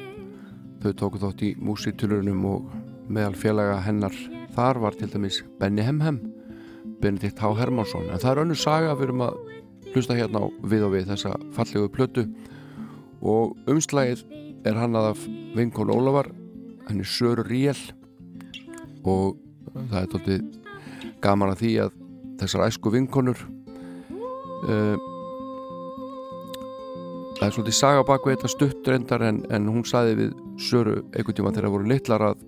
[0.86, 2.72] þau tóku þátt í músitulunum og
[3.10, 4.16] meðal félaga hennar
[4.54, 6.20] þar var til dæmis Benny Hemhem
[7.02, 7.52] Benedikt H.
[7.58, 9.40] Hermansson en það er önnur saga við erum að
[9.96, 12.26] hlusta hérna á við og við þessa fallegu plötu.
[13.26, 14.26] Og umslægið
[14.68, 15.26] er hannað af
[15.56, 16.30] vinkon Ólafar
[16.90, 17.80] henni Söru Ríel
[19.06, 19.40] og
[19.74, 20.46] það er tóttið
[21.24, 22.00] gaman að því að
[22.42, 23.40] þessar æsku vinkonur
[24.70, 24.98] uh,
[27.36, 31.36] það er svolítið saga baku þetta stutt reyndar en, en hún saði við Söru einhvern
[31.36, 32.44] tíma þegar það voru litlar að,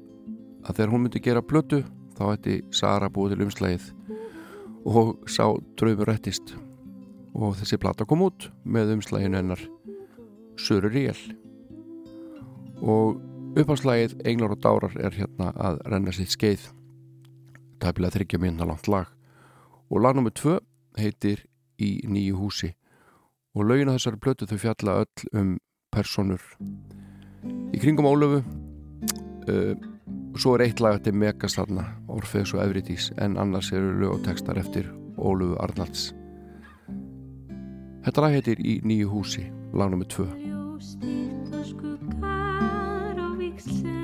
[0.64, 1.82] að þegar hún myndi gera plötu
[2.18, 3.90] þá ætti Sara búið til umslægið
[4.88, 5.44] og sá
[5.80, 6.56] draumur rættist.
[7.38, 9.66] Og þessi plata kom út með umslæginu hennar
[10.58, 11.20] Söru Ríel
[12.78, 13.20] og
[13.58, 16.64] upphanslægið Englar og Dárar er hérna að renna sitt skeið.
[17.82, 19.12] Tæpilega þryggja minna langt lag.
[19.90, 20.34] Og lag nr.
[20.34, 20.58] 2
[20.98, 21.46] heitir
[21.78, 22.72] Í nýju húsi.
[23.54, 25.58] Og lögin á þessari plötu þau fjalla öll um
[25.94, 26.42] personur
[27.74, 28.44] í kringum Ólöfu.
[29.48, 29.74] Uh,
[30.34, 34.24] og svo er eitt lag er Megastarna, Orfeus og Evridís en annars eru lög og
[34.28, 36.12] textar eftir Ólöfu Arnalds.
[38.06, 40.06] Þetta lag heitir Í nýju húsi lag nr.
[40.08, 43.97] 2 Ljóstítt og skuggar og vikslum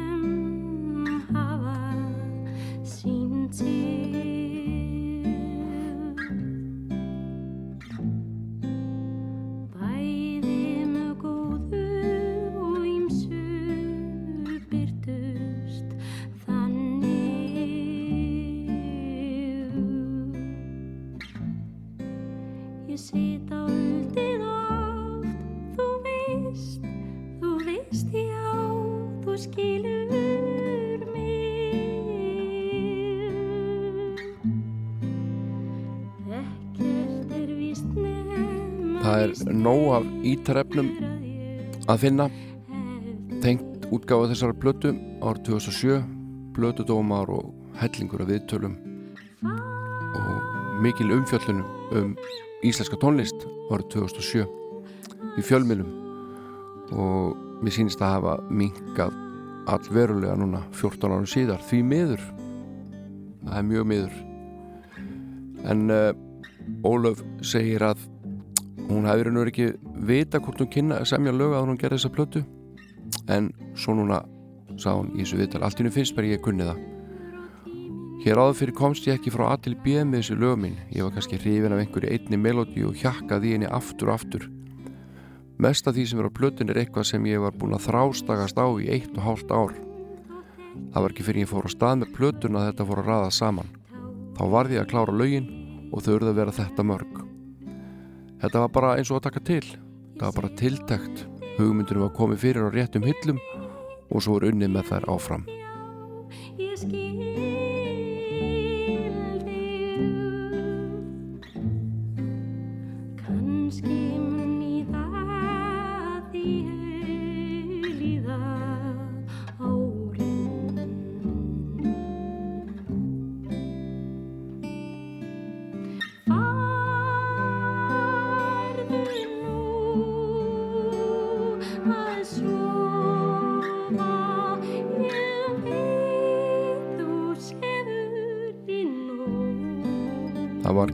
[39.93, 40.89] af ítarefnum
[41.91, 42.29] að finna.
[43.43, 46.01] Tengt útgáfa þessara blötu árið 2007
[46.55, 48.75] blötudómar og hellingur af viðtölum
[49.43, 51.65] og mikil umfjöllunum
[51.97, 52.13] um
[52.63, 54.45] íslenska tónlist árið 2007
[55.37, 55.89] í fjölmilum
[56.93, 59.15] og mér sýnist að hafa minkað
[59.71, 62.23] allverulega núna 14 árum síðar því miður.
[63.43, 64.17] Það er mjög miður.
[65.71, 66.11] En uh,
[66.83, 68.01] Ólöf segir að
[68.89, 69.73] hún hefur nú ekki
[70.07, 72.43] vita hvort hún kynna að semja lög að hún gerði þessa plötu.
[73.29, 74.23] En svo núna
[74.77, 76.81] sá hún í þessu viðtal allt í hennu finnst bara ég kunni það.
[78.23, 80.77] Hér áður fyrir komst ég ekki frá A til B með þessu lög mín.
[80.95, 84.47] Ég var kannski hrifin af einhverju einni melódi og hjakkaði henni aftur og aftur.
[85.59, 88.57] Mest af því sem er á plötun er eitthvað sem ég var búin að þrástagast
[88.57, 89.75] á í eitt og hálft ár.
[90.93, 93.35] Það var ekki fyrir ég fór á stað með plötun að þetta fór að raða
[93.35, 93.75] saman.
[94.39, 95.51] Þá varði ég að klára lögin
[95.91, 97.23] og þau urðu að vera þetta mörg
[98.43, 99.63] Þetta var bara eins og að taka til.
[100.19, 101.21] Það var bara tiltækt.
[101.55, 103.39] Hugmyndunum var komið fyrir á réttum hillum
[104.11, 105.45] og svo er unnið með þær áfram.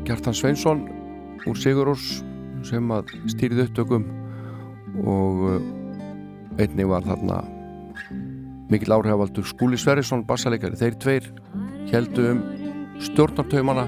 [0.10, 0.80] Gjartan Sveinsson
[1.46, 2.24] úr Sigurós
[2.66, 4.08] sem að stýrði upptökum
[5.06, 5.60] og uh,
[6.58, 7.44] einnig var þarna
[8.74, 10.80] mikil áhrifavaldur Skúli Sverrisson bassalegari.
[10.82, 11.28] Þeir tveir
[11.92, 12.42] heldu um
[13.06, 13.86] stjórnartaumana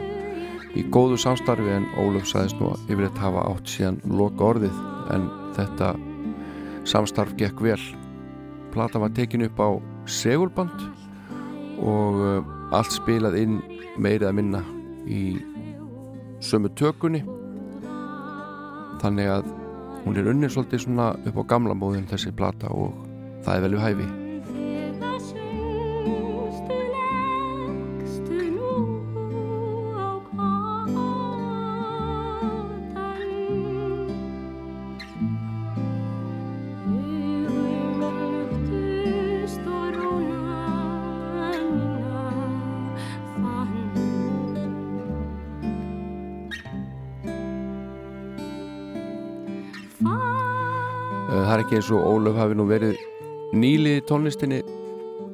[0.78, 4.78] í góðu samstarfi en Ólaf sagðist nú að yfir þetta hafa átt síðan loka orðið
[5.18, 5.26] en
[5.58, 5.92] þetta
[6.94, 7.82] samstarf gekk vel
[8.72, 9.70] plata var tekin upp á
[10.06, 10.86] segulband
[11.82, 13.58] og uh, allt spilað inn
[13.98, 14.62] meirið að minna
[15.10, 15.24] í
[16.42, 17.24] sömu tökunni.
[19.02, 19.54] Þannig að
[20.06, 22.98] hún er unnið svolítið svona upp á gamla móðin þessi plata og
[23.46, 24.21] það er vel við hæfi
[51.72, 52.98] ekki eins og Ólöf hafi nú verið
[53.56, 54.58] nýlið í tónlistinni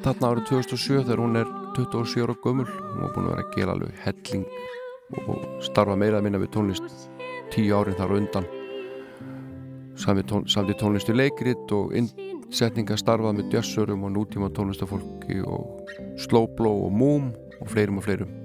[0.03, 2.67] þarna árið 2007 þegar hún er 27 ára gömul.
[2.67, 4.43] Hún var búin að vera að gera alveg helling
[5.23, 7.07] og starfa meira að minna við tónlist
[7.55, 8.45] tíu árin þar undan.
[9.97, 15.89] Sami tón, samti tónlist í leikrit og innsetninga starfað með djössurum og nútíma tónlistafólki og
[16.21, 18.37] slowblow og moom og fleirum og fleirum.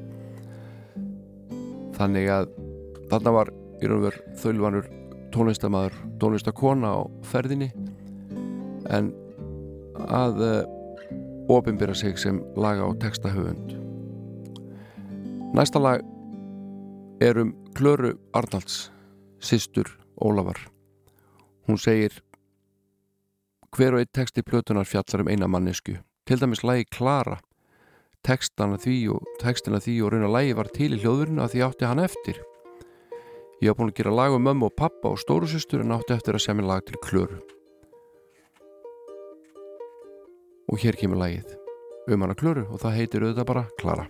[2.00, 2.56] Þannig að
[3.12, 4.92] þarna var í raun og veru þaulvanur
[5.32, 7.72] tónlistamæður, tónlistakona á ferðinni
[8.92, 9.10] en
[10.08, 10.82] að uh,
[11.52, 13.76] opinbera sig sem laga og textahöfund.
[15.56, 16.04] Næsta lag
[17.20, 18.90] er um Klöru Arnalds
[19.40, 20.58] sýstur Ólafar.
[21.68, 22.22] Hún segir
[23.76, 27.38] hver og einn texti plötunar fjallar um eina mannesku til dæmis lagi Klara.
[28.22, 31.64] Textana því og textina því og raun að lagi var til í hljóðurinu að því
[31.66, 32.38] átti hann eftir.
[33.62, 36.14] Ég hafa búin að gera lag um mömmu og pappa og stóru sýstur en átti
[36.14, 37.40] eftir að semja lag til Klöru
[40.72, 41.52] og hér kemur lagið.
[42.08, 44.08] Um hana Klöru og það heitir auðvitað bara Klara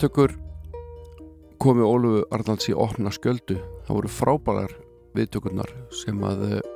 [0.00, 0.32] Viðtökur
[1.60, 3.58] komi Ólufu Arnalds í opna skjöldu.
[3.84, 4.72] Það voru frábælar
[5.12, 6.70] viðtökurnar sem að eh,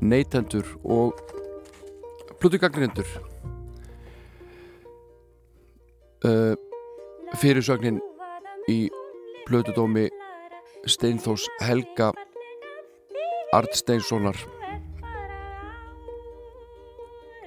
[0.00, 1.20] neytendur og
[2.40, 3.12] plötugagrindur
[6.24, 6.56] uh,
[7.44, 8.00] fyrirsögnin
[8.72, 8.88] í
[9.44, 10.08] plötudómi
[10.88, 12.14] Steinþós Helga
[13.52, 14.40] Arnsteinssonar.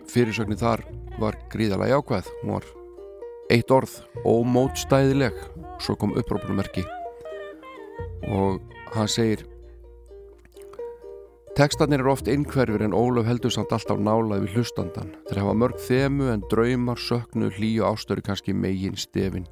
[0.06, 0.86] Fyrirsögnin þar
[1.18, 2.36] var gríðalega jákvæð.
[2.46, 2.74] Hún var
[3.54, 5.36] eitt orð ómótstæðileg
[5.84, 6.86] svo kom upprópunumerki
[8.32, 8.62] og
[8.96, 9.46] hann segir
[11.56, 15.14] Tekstarnir eru oft innhverfir en Ólaf heldur samt alltaf nálað við hlustandan.
[15.30, 19.46] Þeir hafa mörg þemu en draumar, söknu, hlýju ástöru kannski megin stefin.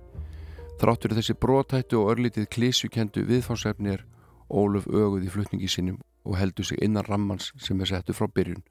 [0.82, 4.04] Þráttur þessi brotættu og örlítið klísjukendu viðfársefni er
[4.52, 8.66] Ólaf öguð í flutningi sínum og heldur sig innan rammans sem er settu frá byrjun.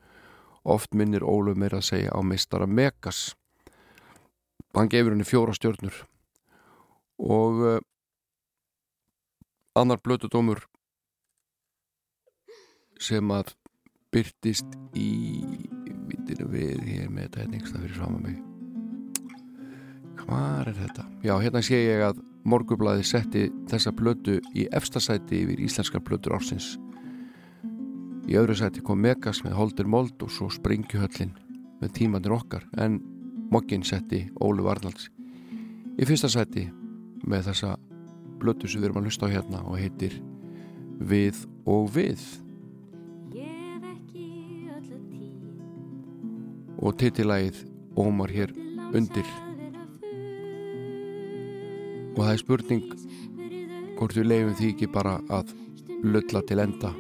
[0.68, 3.30] Oft minnir Ólaf meira að segja á meistara Megas.
[4.72, 5.94] Hann gefur henni fjóra stjörnur.
[7.22, 7.80] Og uh,
[9.78, 10.64] annar blötudómur
[13.02, 13.52] sem að
[14.12, 15.10] byrtist í
[16.08, 18.40] vitinu við hér með þetta hérna einhverstað fyrir fram að mig.
[20.22, 21.06] Hvað er þetta?
[21.24, 26.74] Já, hérna sé ég að Morgublaði setti þessa blötu í efstasæti yfir íslenskar blötur ársins.
[28.26, 31.34] Í öðru sæti kom Megas með Holder Mold og svo Springjuhöllin
[31.82, 32.66] með tímandir okkar.
[32.78, 33.00] En
[33.52, 35.10] Moggin setti Ólu Arnalds
[36.00, 36.64] í fyrsta sæti
[37.28, 37.74] með þessa
[38.40, 40.16] blötu sem við erum að hlusta á hérna og heitir
[41.02, 42.22] Við og Við.
[46.82, 47.60] Og titilægið
[47.98, 48.50] ómar hér
[48.94, 49.28] undir.
[52.12, 52.88] Og það er spurning
[53.98, 55.52] hvort við leifum því ekki bara að
[56.02, 56.90] lulla til enda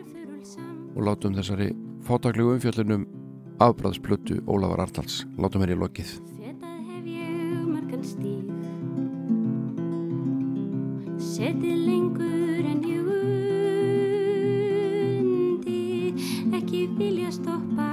[0.92, 1.72] og látum þessari
[2.06, 3.08] fátaklegu umfjöllunum
[3.62, 5.24] afbræðsplötu Ólafar Arnalds.
[5.38, 6.31] Látum hér í lokið
[11.42, 13.06] Setið lengur en ég
[15.18, 16.12] undi.
[16.54, 17.88] Ekki vilja stoppa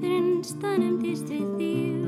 [0.00, 1.99] fyrir en staðnumdist við þig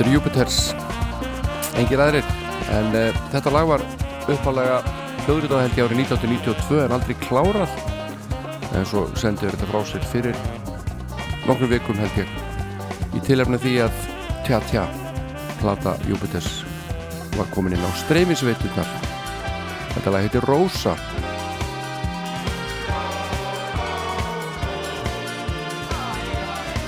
[0.00, 0.58] Þetta eru Jupiters
[1.76, 2.28] engir aðrir.
[2.72, 3.82] En uh, þetta lag var
[4.32, 4.78] uppalega
[5.26, 7.74] hljóðrið á held ég árið 1992 en aldrei klárað.
[8.78, 10.40] En svo sendiður þetta frá sér fyrir
[11.44, 12.32] nokkrum vikum held ég
[13.12, 14.00] í tilefni því að
[14.48, 14.86] tja tja
[15.60, 16.48] plata Jupiters
[17.36, 18.96] var komin inn á streymisveiturnar.
[19.98, 20.96] Þetta lag heitir Rosa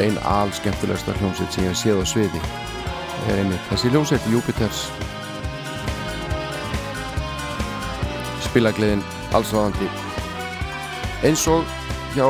[0.01, 2.47] ein al skemmtilegsta hljómsveit sem ég séð á sviði
[3.32, 4.84] er einmitt þessi hljómsveit Jupiters
[8.44, 9.88] spilagleðin allsráðandi.
[11.24, 11.64] Eins og
[12.12, 12.26] hjá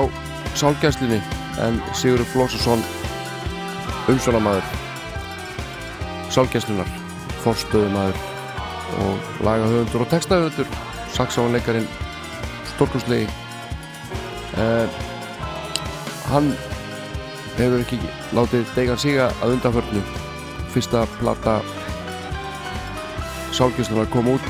[0.59, 1.19] sálgæslinni
[1.65, 2.85] en Sigurður Flósusson
[4.13, 4.67] umsvonamaður
[6.33, 6.91] sálgæslunar
[7.43, 8.21] forstöðumaður
[9.03, 10.75] og lagahöfundur og textahöfundur
[11.17, 11.89] saksáanleikarin
[12.75, 13.27] stórkurslegi
[14.61, 15.01] eh,
[16.31, 16.53] hann
[17.59, 18.01] hefur ekki
[18.37, 20.05] látið degan siga að undanförnu
[20.73, 21.59] fyrsta plata
[23.53, 24.47] sálgjörslunar kom út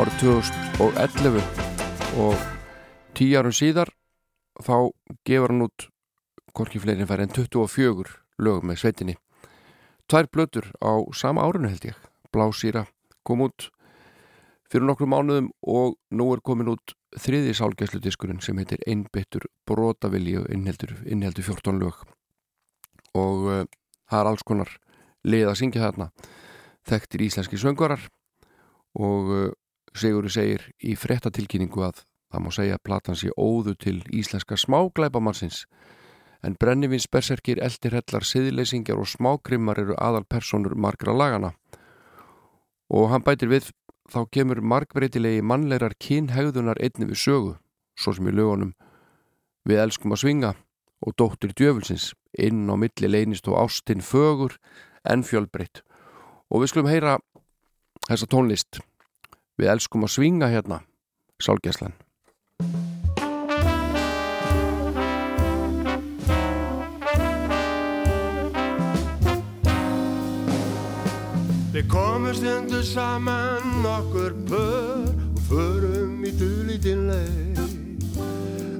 [0.00, 1.42] árið 2011
[2.22, 2.46] og
[3.12, 3.90] tíu árum síðar
[4.64, 4.88] þá
[5.28, 5.88] gefur hann út
[6.56, 9.18] hvorki fleirin fær en 24 lög með sveitinni.
[10.08, 12.00] Tvær blötur á sama árinu held ég.
[12.32, 12.86] Blásýra
[13.20, 13.68] kom út
[14.72, 20.48] fyrir nokkru mánuðum og nú er komin út þriði sálgæsludiskurinn sem heitir Einbyttur brotavilji og
[20.52, 22.04] innheldur, innheldur 14 lög.
[23.12, 23.64] Og uh,
[24.08, 24.78] það er alls konar
[25.28, 26.10] lið að syngja þarna
[26.88, 28.02] þekktir íslenski söngvarar.
[28.98, 29.48] Og uh,
[29.98, 35.64] Sigurður segir í frettatilkynningu að það má segja að platan sé óðu til íslenska smáglæpamannsins.
[36.44, 41.54] En brennivins berserkir, eldirhellar, siðleysingjar og smágrimmar eru aðal personur margra lagana
[42.88, 43.72] og hann bætir við
[44.08, 47.56] þá kemur margbreytilegi mannlegar kynhegðunar einni við sögu,
[47.98, 48.72] svo sem í lögunum
[49.68, 50.54] við elskum að svinga
[51.04, 52.14] og dóttir djöfulsins.
[52.38, 54.56] Inn á milli leynist og ástinn fögur
[55.04, 55.82] en fjölbreytt.
[56.50, 57.18] Og við skulum heyra
[58.08, 58.80] þessa tónlist.
[59.58, 60.82] Við elskum að svinga hérna
[61.42, 61.94] Sálgæslan.
[71.78, 77.57] Við komum stundu saman okkur pör og förum í dulítinn leið.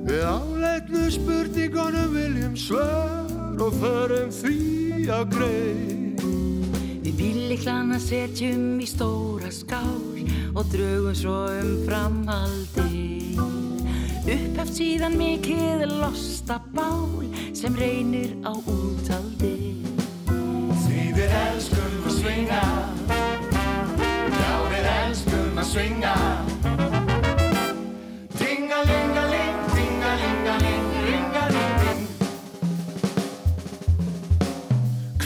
[0.08, 4.56] Við áleitnu spurningunum viljum svör og förum því
[5.12, 6.22] á greið.
[7.04, 10.24] Við bíliklana setjum í stóra skál
[10.54, 13.36] og drögum svo um framhaldi.
[14.28, 17.24] Uppheft síðan mikið losta bál
[17.56, 19.84] sem reynir á útaldi.
[20.84, 22.64] Því við elskum að svinga
[24.28, 26.14] Já, við elskum að svinga
[28.38, 29.07] Dingalingaling,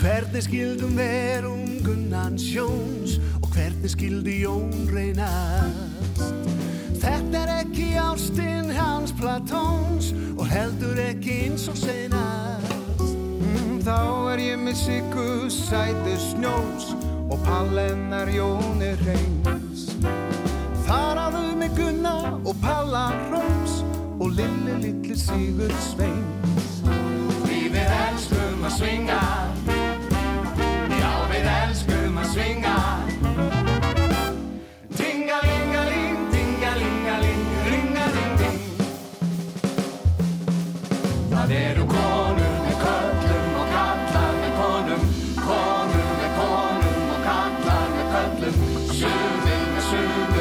[0.03, 6.23] Hvernig skildum verum Gunnan Sjóns og hvernig skildi Jón reynast?
[6.99, 12.99] Þetta er ekki ástinn hans Platóns og heldur ekki eins og seinast.
[12.99, 14.01] Mm, Þá
[14.33, 16.89] er ég með Siggu sætu snjós
[17.31, 19.87] og pallennar Jóni reyns.
[20.83, 23.79] Þar áðu með Gunna og Palla Rós
[24.19, 26.83] og Lilli litli Sigur Sveins.
[27.47, 29.23] Því við elskum að svinga
[32.33, 32.77] svinga.
[34.99, 38.61] Dingalingaling, dingalingaling, ringaling-ding
[41.33, 45.07] Það eru konur með köllum og kallar með konum
[45.45, 48.61] Konur með konum og kallar með köllum
[49.01, 50.32] Sumir með sumum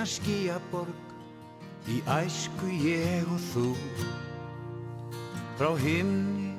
[0.00, 0.96] eina skíaborg
[1.92, 3.66] í æsku ég og þú.
[5.58, 6.54] Frá himni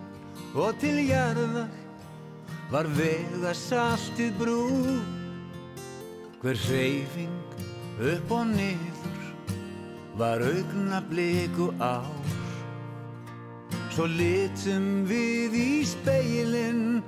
[0.54, 1.72] og til jarðar
[2.70, 4.68] var vega saltið brú.
[6.44, 7.58] Hver hreyfing
[8.12, 9.26] upp og niður
[10.22, 12.06] var augna bliku ár.
[13.90, 17.02] Svo litum við í speilin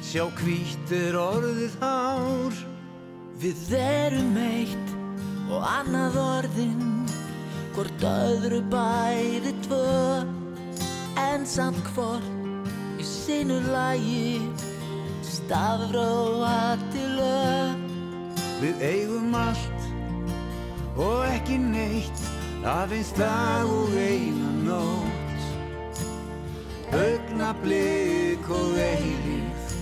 [0.00, 2.64] sjá hvítir orðið hár.
[3.36, 4.93] Við erum eitt
[5.50, 6.94] og annað orðin
[7.74, 10.22] Hvort öðru bæði tvö.
[11.18, 12.68] En samt hvort
[13.02, 14.44] í sinu lagi
[15.26, 17.80] Stafróa til lög.
[18.62, 19.88] Við eigum allt
[20.94, 22.22] og ekki neitt
[22.62, 25.48] aðeins dag og eina nótt.
[26.94, 29.74] Augnablik og eilíð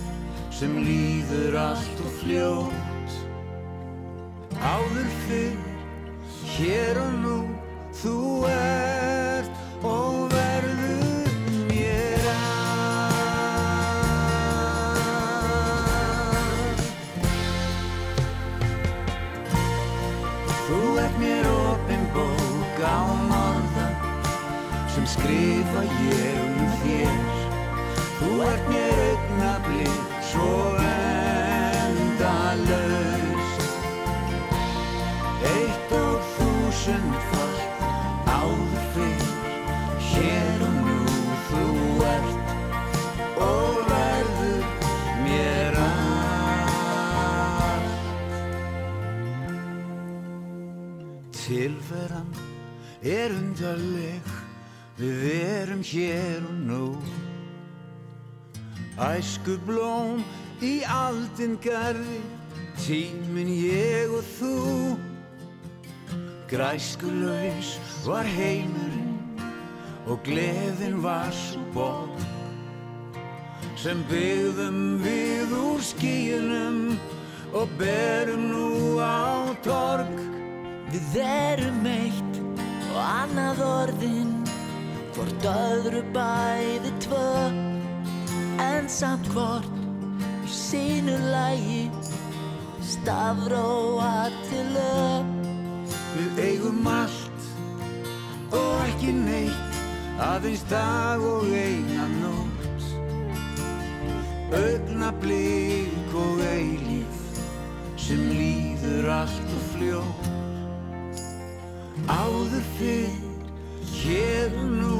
[0.49, 2.82] sem líður allt og fljótt
[4.63, 5.57] Áður fyrr,
[6.53, 7.37] hér og nú,
[7.99, 9.51] þú ert
[9.83, 11.27] og verður
[11.67, 12.83] mér allt.
[20.69, 23.03] Þú ert mér opin bók á
[23.33, 23.87] morða
[24.95, 27.19] sem skrifa ég um þér.
[28.21, 29.99] Þú ert mér augnablið
[30.31, 30.47] svo
[30.79, 31.22] endalaust
[51.43, 52.29] Tilveran
[53.03, 54.27] er undarleg.
[54.95, 56.85] Við erum hér og nú.
[58.95, 60.21] Æsku blóm
[60.63, 62.21] í aldin garði
[62.79, 64.53] Tímin ég og þú.
[66.47, 67.75] Græskulaus
[68.05, 69.17] var heimurinn
[70.07, 72.19] Og gleðin var svo borg
[73.79, 76.83] Sem byggðum við úr skíunum
[77.57, 78.69] Og berum nú
[79.01, 80.32] á torg
[80.93, 82.35] Við erum eitt
[82.93, 84.33] og annað orðin
[85.15, 87.29] Hvort öðru bæði tvö.
[88.61, 89.71] En samt hvort
[90.45, 91.87] í sínu lagi
[92.85, 95.31] Stafróa til lög.
[96.13, 97.47] Við eigum allt
[98.53, 99.79] og ekki neitt
[100.21, 102.85] aðeins dag og eina nótt.
[104.61, 107.41] Augnablik og eilíf
[107.97, 110.22] sem líður allt og fljótt
[112.07, 113.13] Áður fyrr,
[113.95, 114.97] hér og nú,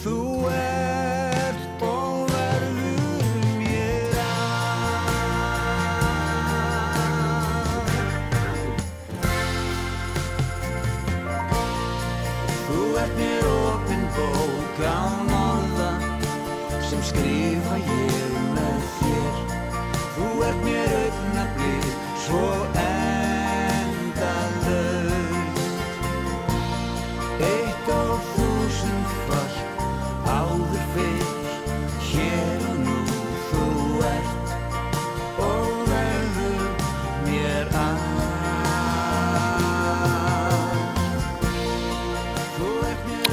[0.00, 0.16] þú
[0.48, 5.12] ert og verður mér allt
[12.64, 15.17] Þú ert mér opin bók án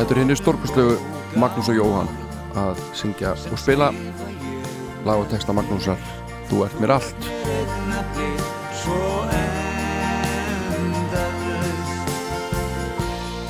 [0.05, 0.95] Þetta er henni stórkustlegu
[1.41, 2.09] Magnús og Jóhann
[2.61, 3.87] að syngja og spila
[5.01, 5.97] lag og texta Magnúsar
[6.45, 7.25] Þú ert mér allt.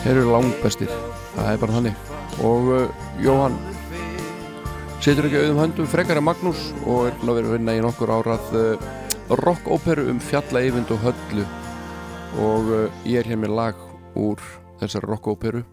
[0.06, 0.96] Þeir eru langbestir,
[1.34, 2.08] það er bara þannig.
[2.48, 3.60] Og uh, Jóhann
[5.04, 8.16] setur ekki auðum höndum frekar en Magnús og er að vera að vinna í nokkur
[8.22, 8.90] árað uh,
[9.44, 11.52] rock-óperu um fjalla yfind og höllu.
[12.40, 14.40] Og uh, ég er hér með lag úr
[14.80, 15.68] þessari rock-óperu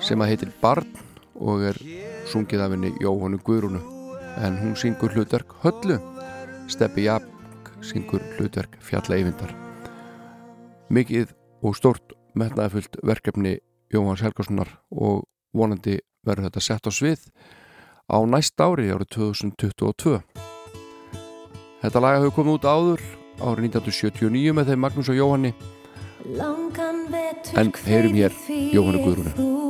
[0.00, 0.88] sem að heitir Barn
[1.36, 1.78] og er
[2.30, 3.80] sungið af henni Jóhannu Guðrúnu.
[4.40, 6.00] En hún syngur hlutverk höllu.
[6.68, 7.32] Steppi Jafn
[7.84, 9.52] syngur hlutverk fjalla yfindar
[10.92, 11.32] mikið
[11.66, 13.56] og stórt metnaðafullt verkefni
[13.92, 15.24] Jóhanns Helgarssonar og
[15.56, 17.28] vonandi verður þetta sett á svið
[18.10, 20.20] á næst ári árið 2022
[21.82, 23.04] Þetta laga hefur komið út áður
[23.36, 25.52] árið 1979 með þeim Magnús og Jóhanni.
[27.54, 29.65] En heyrum hér Jóhannu Guðrúnu.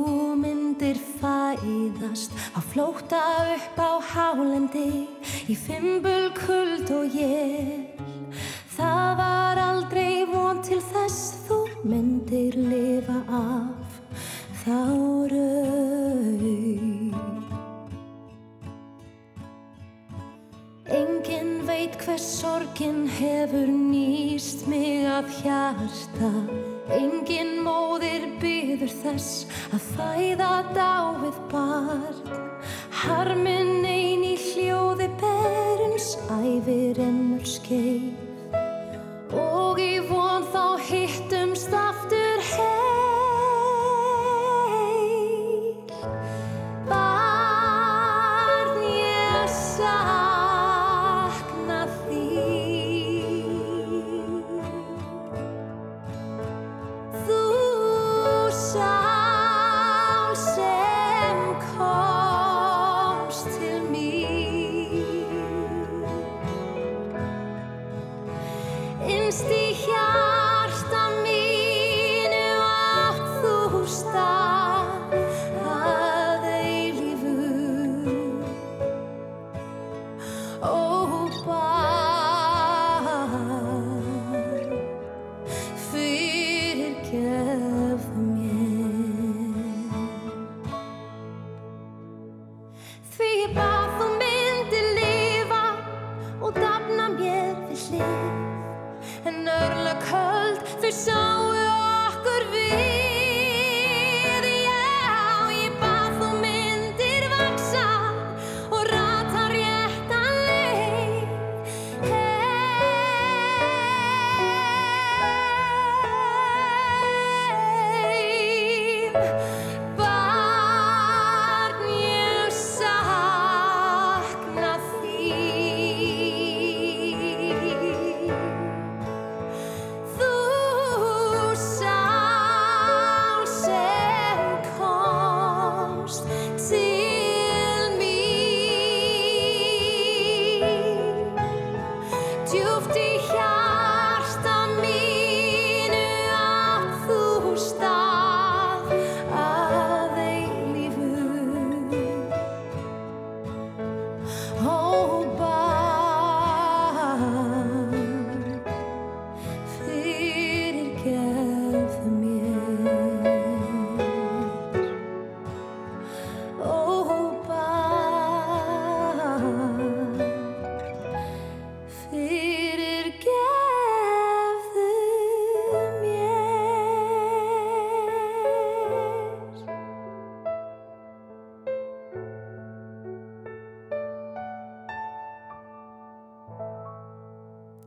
[0.76, 2.32] Þú myndir fæðast.
[2.52, 3.20] Á flóta
[3.54, 5.08] upp á hálendi
[5.48, 7.96] í fimbul kuld og ég
[8.76, 13.88] Það var aldrei von til þess þú myndir lifa af
[14.60, 14.76] þá
[15.32, 17.16] raun.
[20.92, 30.50] Engin veit hvers sorgin hefur nýst mig að hjarta Engin móðir byður þess að fæða
[30.76, 32.36] dáið barn.
[33.00, 38.14] Harminn ein í hljóði berins æfir ennur skeið.
[39.34, 41.95] Og í von þá hittumst aftur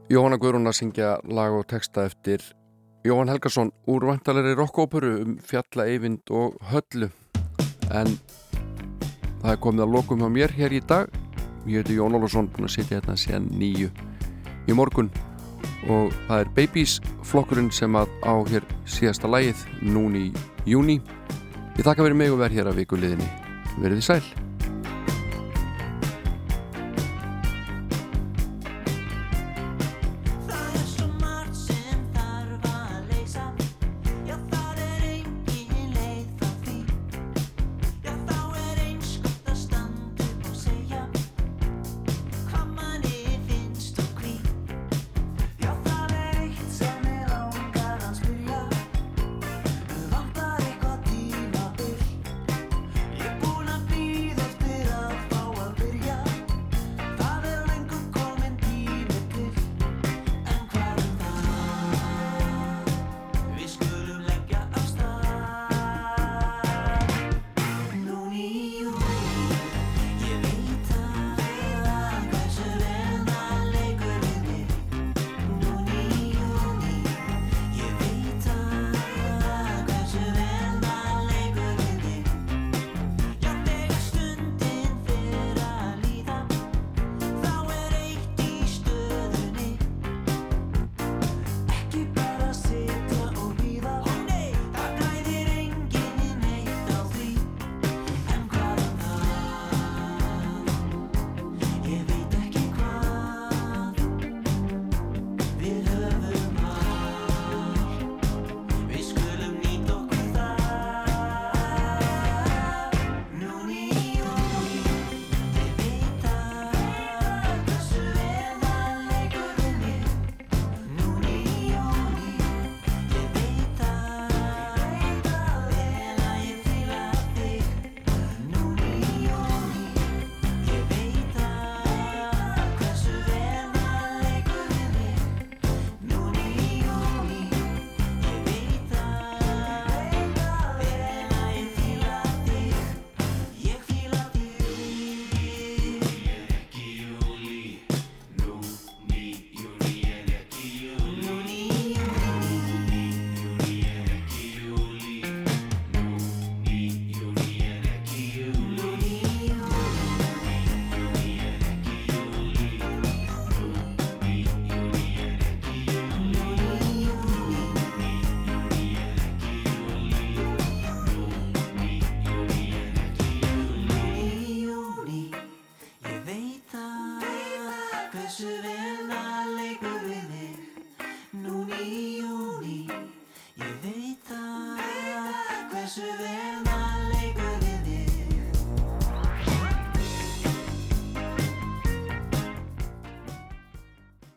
[0.10, 2.42] Jóhanna Guðrún að syngja lag og texta eftir
[3.06, 7.12] Jóhann Helgason úr vantalegri rockóperu um fjalla, eyvind og höllu.
[7.94, 8.16] En
[9.44, 11.14] það er komið að lokum hjá mér hér í dag.
[11.70, 13.94] Ég heiti Jón Ólafsson búin að sitja hérna síðan nýju
[14.66, 15.14] í morgun.
[15.86, 16.98] Og það er Babies
[17.30, 20.32] flokkurinn sem að á hér síðasta lagið núni
[20.66, 20.98] í júni
[21.78, 23.30] ég þakka fyrir mig og verð hér að viku liðinni.
[23.78, 24.49] Verið þið sæl